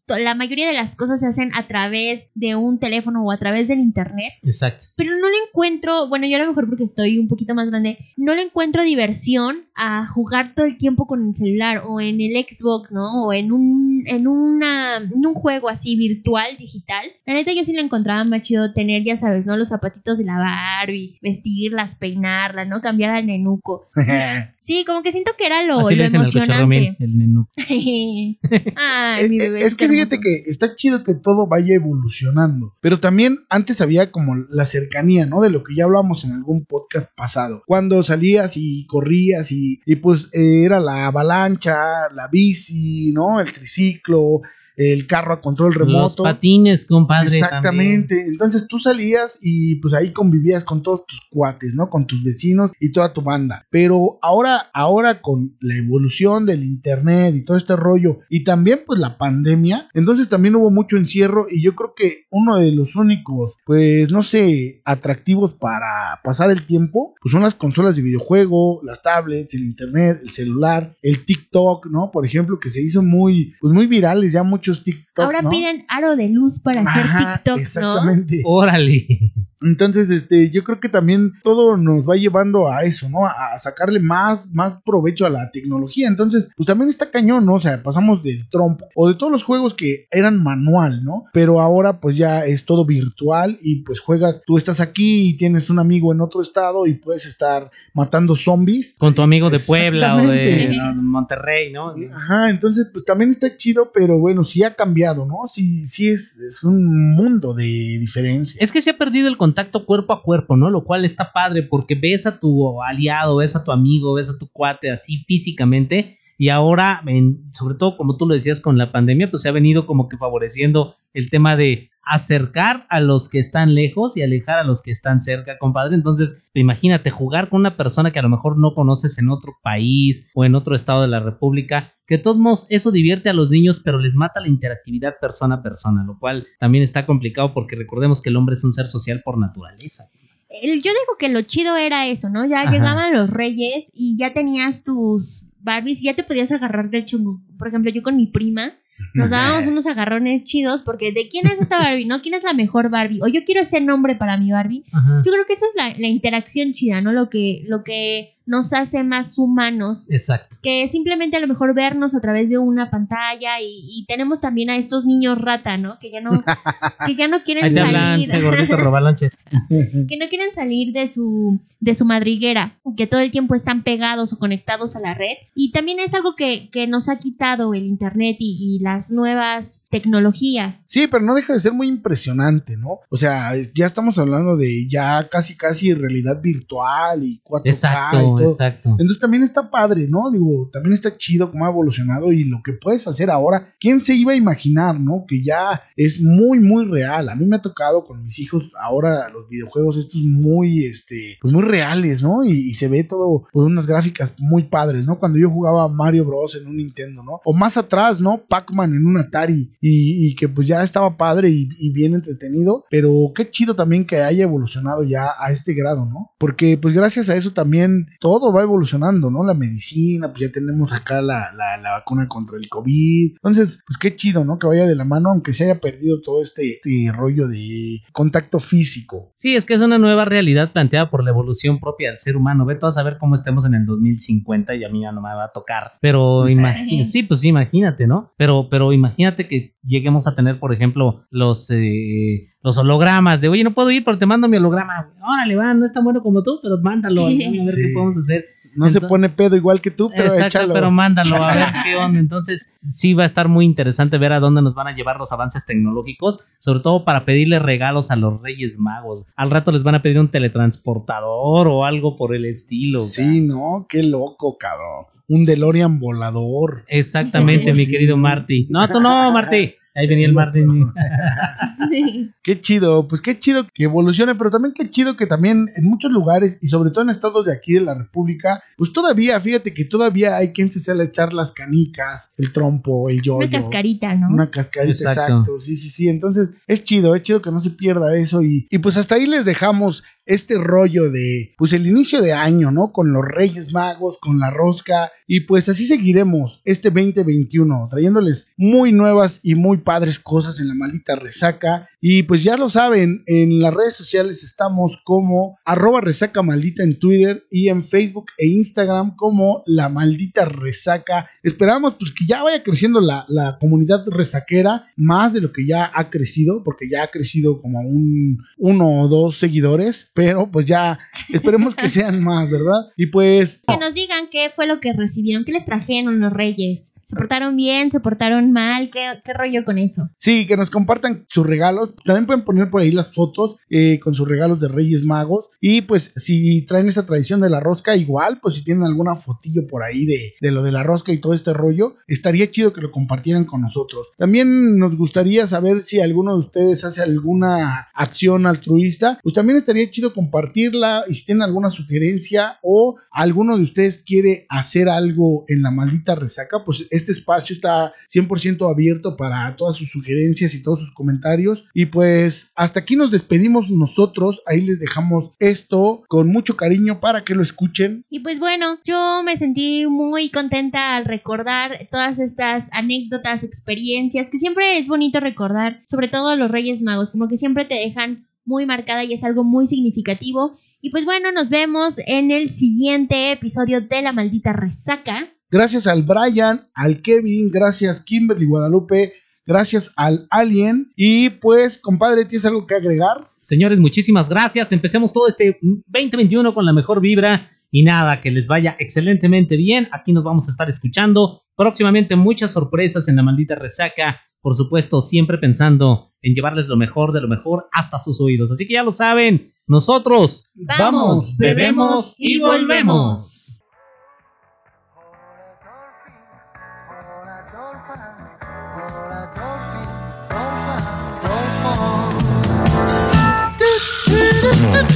[0.08, 3.38] y la mayoría de las cosas se hacen a través de un teléfono o a
[3.38, 4.32] través del internet.
[4.42, 4.84] Exacto.
[4.96, 7.96] Pero no le encuentro, bueno, yo a lo mejor porque estoy un poquito más grande,
[8.18, 12.32] no le encuentro diversión a jugar todo el tiempo con el celular o en el
[12.32, 13.24] Xbox, ¿no?
[13.24, 17.06] O en un, en una, en un juego así virtual, digital.
[17.24, 19.56] La neta yo sí le encontraba más chido tener, ya sabes, ¿no?
[19.56, 22.82] Los zapatitos de la Barbie, vestirlas, peinarla, ¿no?
[22.82, 23.88] Cambiar al nenuco.
[24.62, 26.96] Sí, como que siento que era lo, Así lo le dicen emocionante.
[27.00, 27.16] el.
[28.76, 29.62] Ay, mi Eh, bebé.
[29.62, 34.10] eh, es que fíjate que está chido que todo vaya evolucionando, pero también antes había
[34.12, 35.40] como la cercanía, ¿no?
[35.40, 37.62] De lo que ya hablamos en algún podcast pasado.
[37.66, 43.40] Cuando salías y corrías y, y pues eh, era la avalancha, la bici, ¿no?
[43.40, 44.42] El triciclo,
[44.80, 46.22] el carro a control Los remoto.
[46.22, 47.26] patines, compadre.
[47.26, 48.24] Exactamente.
[48.26, 51.90] Entonces tú salías y pues ahí convivías con todos tus cuates, ¿no?
[51.90, 53.66] Con tus vecinos y toda tu banda.
[53.70, 58.98] Pero ahora, ahora con la evolución del internet y todo este rollo y también pues
[58.98, 63.58] la pandemia, entonces también hubo mucho encierro y yo creo que uno de los únicos,
[63.66, 69.02] pues no sé, atractivos para pasar el tiempo, pues son las consolas de videojuego, las
[69.02, 72.10] tablets, el internet, el celular, el TikTok, ¿no?
[72.10, 75.24] Por ejemplo, que se hizo muy, pues muy virales ya muchos TikToks.
[75.24, 75.50] Ahora ¿no?
[75.50, 77.62] piden aro de luz para hacer Ajá, TikTok, ¿no?
[77.62, 78.42] Exactamente.
[78.44, 79.32] Órale.
[79.62, 83.26] Entonces, este, yo creo que también todo nos va llevando a eso, ¿no?
[83.26, 86.08] A, sacarle más, más provecho a la tecnología.
[86.08, 87.54] Entonces, pues también está cañón, ¿no?
[87.54, 91.24] O sea, pasamos del trompo o de todos los juegos que eran manual, ¿no?
[91.32, 95.68] Pero ahora pues ya es todo virtual y pues juegas, tú estás aquí y tienes
[95.68, 98.94] un amigo en otro estado y puedes estar matando zombies.
[98.98, 101.94] Con tu amigo de Puebla o de Monterrey, ¿no?
[102.14, 105.48] Ajá, entonces pues también está chido, pero bueno, sí ha cambiado, ¿no?
[105.52, 108.58] Sí, sí es, es un mundo de diferencia.
[108.60, 110.70] Es que se ha perdido el contacto cuerpo a cuerpo, ¿no?
[110.70, 114.38] Lo cual está padre porque ves a tu aliado, ves a tu amigo, ves a
[114.38, 117.02] tu cuate así físicamente y ahora,
[117.50, 120.16] sobre todo como tú lo decías con la pandemia, pues se ha venido como que
[120.16, 124.90] favoreciendo el tema de acercar a los que están lejos y alejar a los que
[124.90, 125.94] están cerca, compadre.
[125.94, 130.28] Entonces, imagínate jugar con una persona que a lo mejor no conoces en otro país
[130.34, 133.50] o en otro estado de la República, que de todos modos eso divierte a los
[133.50, 137.76] niños, pero les mata la interactividad persona a persona, lo cual también está complicado porque
[137.76, 140.04] recordemos que el hombre es un ser social por naturaleza.
[140.50, 142.44] Yo digo que lo chido era eso, ¿no?
[142.44, 142.72] Ya Ajá.
[142.72, 147.40] llegaban los reyes y ya tenías tus Barbies y ya te podías agarrar del chungo.
[147.56, 148.72] Por ejemplo, yo con mi prima
[149.14, 152.22] nos dábamos unos agarrones chidos porque de quién es esta Barbie, ¿no?
[152.22, 153.20] ¿Quién es la mejor Barbie?
[153.22, 154.84] O yo quiero ese nombre para mi Barbie.
[154.92, 155.22] Ajá.
[155.24, 157.12] Yo creo que eso es la, la interacción chida, ¿no?
[157.12, 160.56] Lo que, lo que nos hace más humanos Exacto.
[160.60, 164.70] que simplemente a lo mejor vernos a través de una pantalla y, y tenemos también
[164.70, 166.00] a estos niños rata, ¿no?
[166.00, 166.42] Que ya no,
[167.06, 168.42] que ya no quieren salir.
[168.42, 168.76] gordito
[170.08, 174.32] que no quieren salir de su, de su madriguera, que todo el tiempo están pegados
[174.32, 175.36] o conectados a la red.
[175.54, 179.86] Y también es algo que, que nos ha quitado el Internet y, y las nuevas
[179.90, 180.86] tecnologías.
[180.88, 182.98] Sí, pero no deja de ser muy impresionante, ¿no?
[183.10, 188.39] O sea, ya estamos hablando de ya casi casi realidad virtual y 4K y Exacto,
[188.42, 188.90] todo exacto.
[188.90, 190.30] Entonces también está padre, ¿no?
[190.30, 193.74] Digo, también está chido cómo ha evolucionado y lo que puedes hacer ahora.
[193.78, 195.24] ¿Quién se iba a imaginar, no?
[195.26, 197.28] Que ya es muy, muy real.
[197.28, 201.52] A mí me ha tocado con mis hijos ahora los videojuegos estos muy, este, pues
[201.52, 202.44] muy reales, ¿no?
[202.44, 205.18] Y, y se ve todo con unas gráficas muy padres, ¿no?
[205.18, 206.56] Cuando yo jugaba Mario Bros.
[206.56, 207.40] en un Nintendo, ¿no?
[207.44, 208.42] O más atrás, ¿no?
[208.48, 212.84] Pac-Man en un Atari y, y que pues ya estaba padre y, y bien entretenido.
[212.90, 216.30] Pero qué chido también que haya evolucionado ya a este grado, ¿no?
[216.38, 219.42] Porque pues gracias a eso también todo va evolucionando, ¿no?
[219.42, 223.32] La medicina, pues ya tenemos acá la, la, la vacuna contra el COVID.
[223.32, 224.58] Entonces, pues qué chido, ¿no?
[224.58, 228.60] Que vaya de la mano, aunque se haya perdido todo este, este rollo de contacto
[228.60, 229.32] físico.
[229.36, 232.66] Sí, es que es una nueva realidad planteada por la evolución propia del ser humano.
[232.66, 235.34] Ve tú a saber cómo estemos en el 2050 y a mí ya no me
[235.34, 235.92] va a tocar.
[236.02, 238.34] Pero imagínate, sí, pues sí, imagínate, ¿no?
[238.36, 243.64] Pero, pero imagínate que lleguemos a tener, por ejemplo, los eh, los hologramas de, oye,
[243.64, 245.10] no puedo ir, pero te mando mi holograma.
[245.22, 247.52] Órale, va, no es tan bueno como tú, pero mándalo, a ver Sí.
[247.74, 248.44] qué podemos hacer.
[248.76, 250.74] No se pone pedo igual que tú, pero Exacto, échalo.
[250.74, 252.20] pero mándalo a ver qué onda.
[252.20, 255.32] Entonces, sí va a estar muy interesante ver a dónde nos van a llevar los
[255.32, 259.26] avances tecnológicos, sobre todo para pedirle regalos a los Reyes Magos.
[259.34, 263.02] Al rato les van a pedir un teletransportador o algo por el estilo.
[263.02, 265.06] Sí, no, qué loco, cabrón.
[265.28, 266.84] Un DeLorean volador.
[266.88, 268.66] Exactamente, mi querido Marty.
[268.70, 269.74] No, tú no, Marty.
[269.94, 270.60] Ahí venía el Marty.
[272.42, 276.12] Qué chido, pues qué chido que evolucione, pero también qué chido que también en muchos
[276.12, 279.84] lugares y sobre todo en estados de aquí de la República, pues todavía, fíjate que
[279.84, 283.38] todavía hay quien se sale a echar las canicas, el trompo, el yoyo.
[283.38, 284.28] Una cascarita, ¿no?
[284.28, 285.22] Una cascarita, Exacto.
[285.22, 285.58] exacto.
[285.58, 286.08] Sí, sí, sí.
[286.08, 288.42] Entonces, es chido, es chido que no se pierda eso.
[288.42, 292.70] Y, y pues hasta ahí les dejamos este rollo de, pues el inicio de año,
[292.70, 292.92] ¿no?
[292.92, 295.10] Con los Reyes Magos, con la rosca.
[295.26, 300.74] Y pues así seguiremos este 2021, trayéndoles muy nuevas y muy padres cosas en la
[300.74, 301.88] maldita resaca.
[302.00, 306.98] Y pues ya lo saben, en las redes sociales estamos como arroba resaca maldita en
[306.98, 311.28] Twitter y en Facebook e Instagram como la maldita resaca.
[311.42, 315.90] Esperamos pues que ya vaya creciendo la, la comunidad resaquera más de lo que ya
[315.94, 320.98] ha crecido, porque ya ha crecido como un uno o dos seguidores, pero pues ya
[321.30, 322.92] esperemos que sean más, ¿verdad?
[322.94, 323.62] Y pues...
[323.66, 326.92] Que nos digan qué fue lo que recibieron, qué les trajeron los reyes.
[327.10, 327.90] ¿Se portaron bien?
[327.90, 328.88] ¿Se portaron mal?
[328.92, 330.10] ¿Qué, qué rollo con eso?
[330.16, 331.90] Sí, que nos compartan sus regalos.
[332.04, 335.46] También pueden poner por ahí las fotos eh, con sus regalos de Reyes Magos.
[335.60, 339.66] Y pues si traen esa tradición de la rosca, igual, pues si tienen alguna fotillo
[339.66, 342.80] por ahí de, de lo de la rosca y todo este rollo, estaría chido que
[342.80, 344.12] lo compartieran con nosotros.
[344.16, 349.18] También nos gustaría saber si alguno de ustedes hace alguna acción altruista.
[349.20, 354.46] Pues también estaría chido compartirla y si tienen alguna sugerencia o alguno de ustedes quiere
[354.48, 359.90] hacer algo en la maldita resaca, pues este espacio está 100% abierto para todas sus
[359.90, 361.64] sugerencias y todos sus comentarios.
[361.74, 364.42] Y pues hasta aquí nos despedimos nosotros.
[364.46, 368.04] Ahí les dejamos esto con mucho cariño para que lo escuchen.
[368.08, 374.38] Y pues bueno, yo me sentí muy contenta al recordar todas estas anécdotas, experiencias, que
[374.38, 378.66] siempre es bonito recordar, sobre todo los Reyes Magos, como que siempre te dejan muy
[378.66, 380.58] marcada y es algo muy significativo.
[380.82, 385.28] Y pues bueno, nos vemos en el siguiente episodio de La Maldita Resaca.
[385.50, 390.92] Gracias al Brian, al Kevin, gracias Kimberly Guadalupe, gracias al Alien.
[390.94, 393.30] Y pues, compadre, ¿tienes algo que agregar?
[393.42, 394.70] Señores, muchísimas gracias.
[394.70, 397.48] Empecemos todo este 2021 con la mejor vibra.
[397.72, 399.88] Y nada, que les vaya excelentemente bien.
[399.92, 401.42] Aquí nos vamos a estar escuchando.
[401.56, 404.20] Próximamente muchas sorpresas en la maldita resaca.
[404.40, 408.50] Por supuesto, siempre pensando en llevarles lo mejor de lo mejor hasta sus oídos.
[408.50, 413.49] Así que ya lo saben, nosotros Vamos, bebemos y volvemos.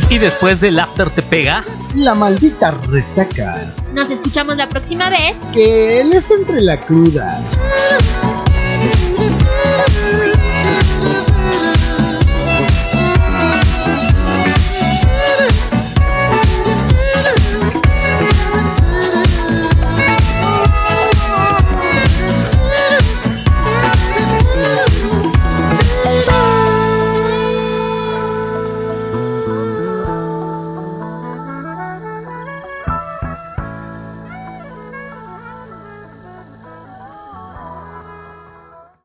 [0.08, 1.64] Y después del after te pega.
[1.94, 3.74] La maldita resaca.
[3.92, 5.34] Nos escuchamos la próxima vez.
[5.52, 7.40] Que les entre la cruda.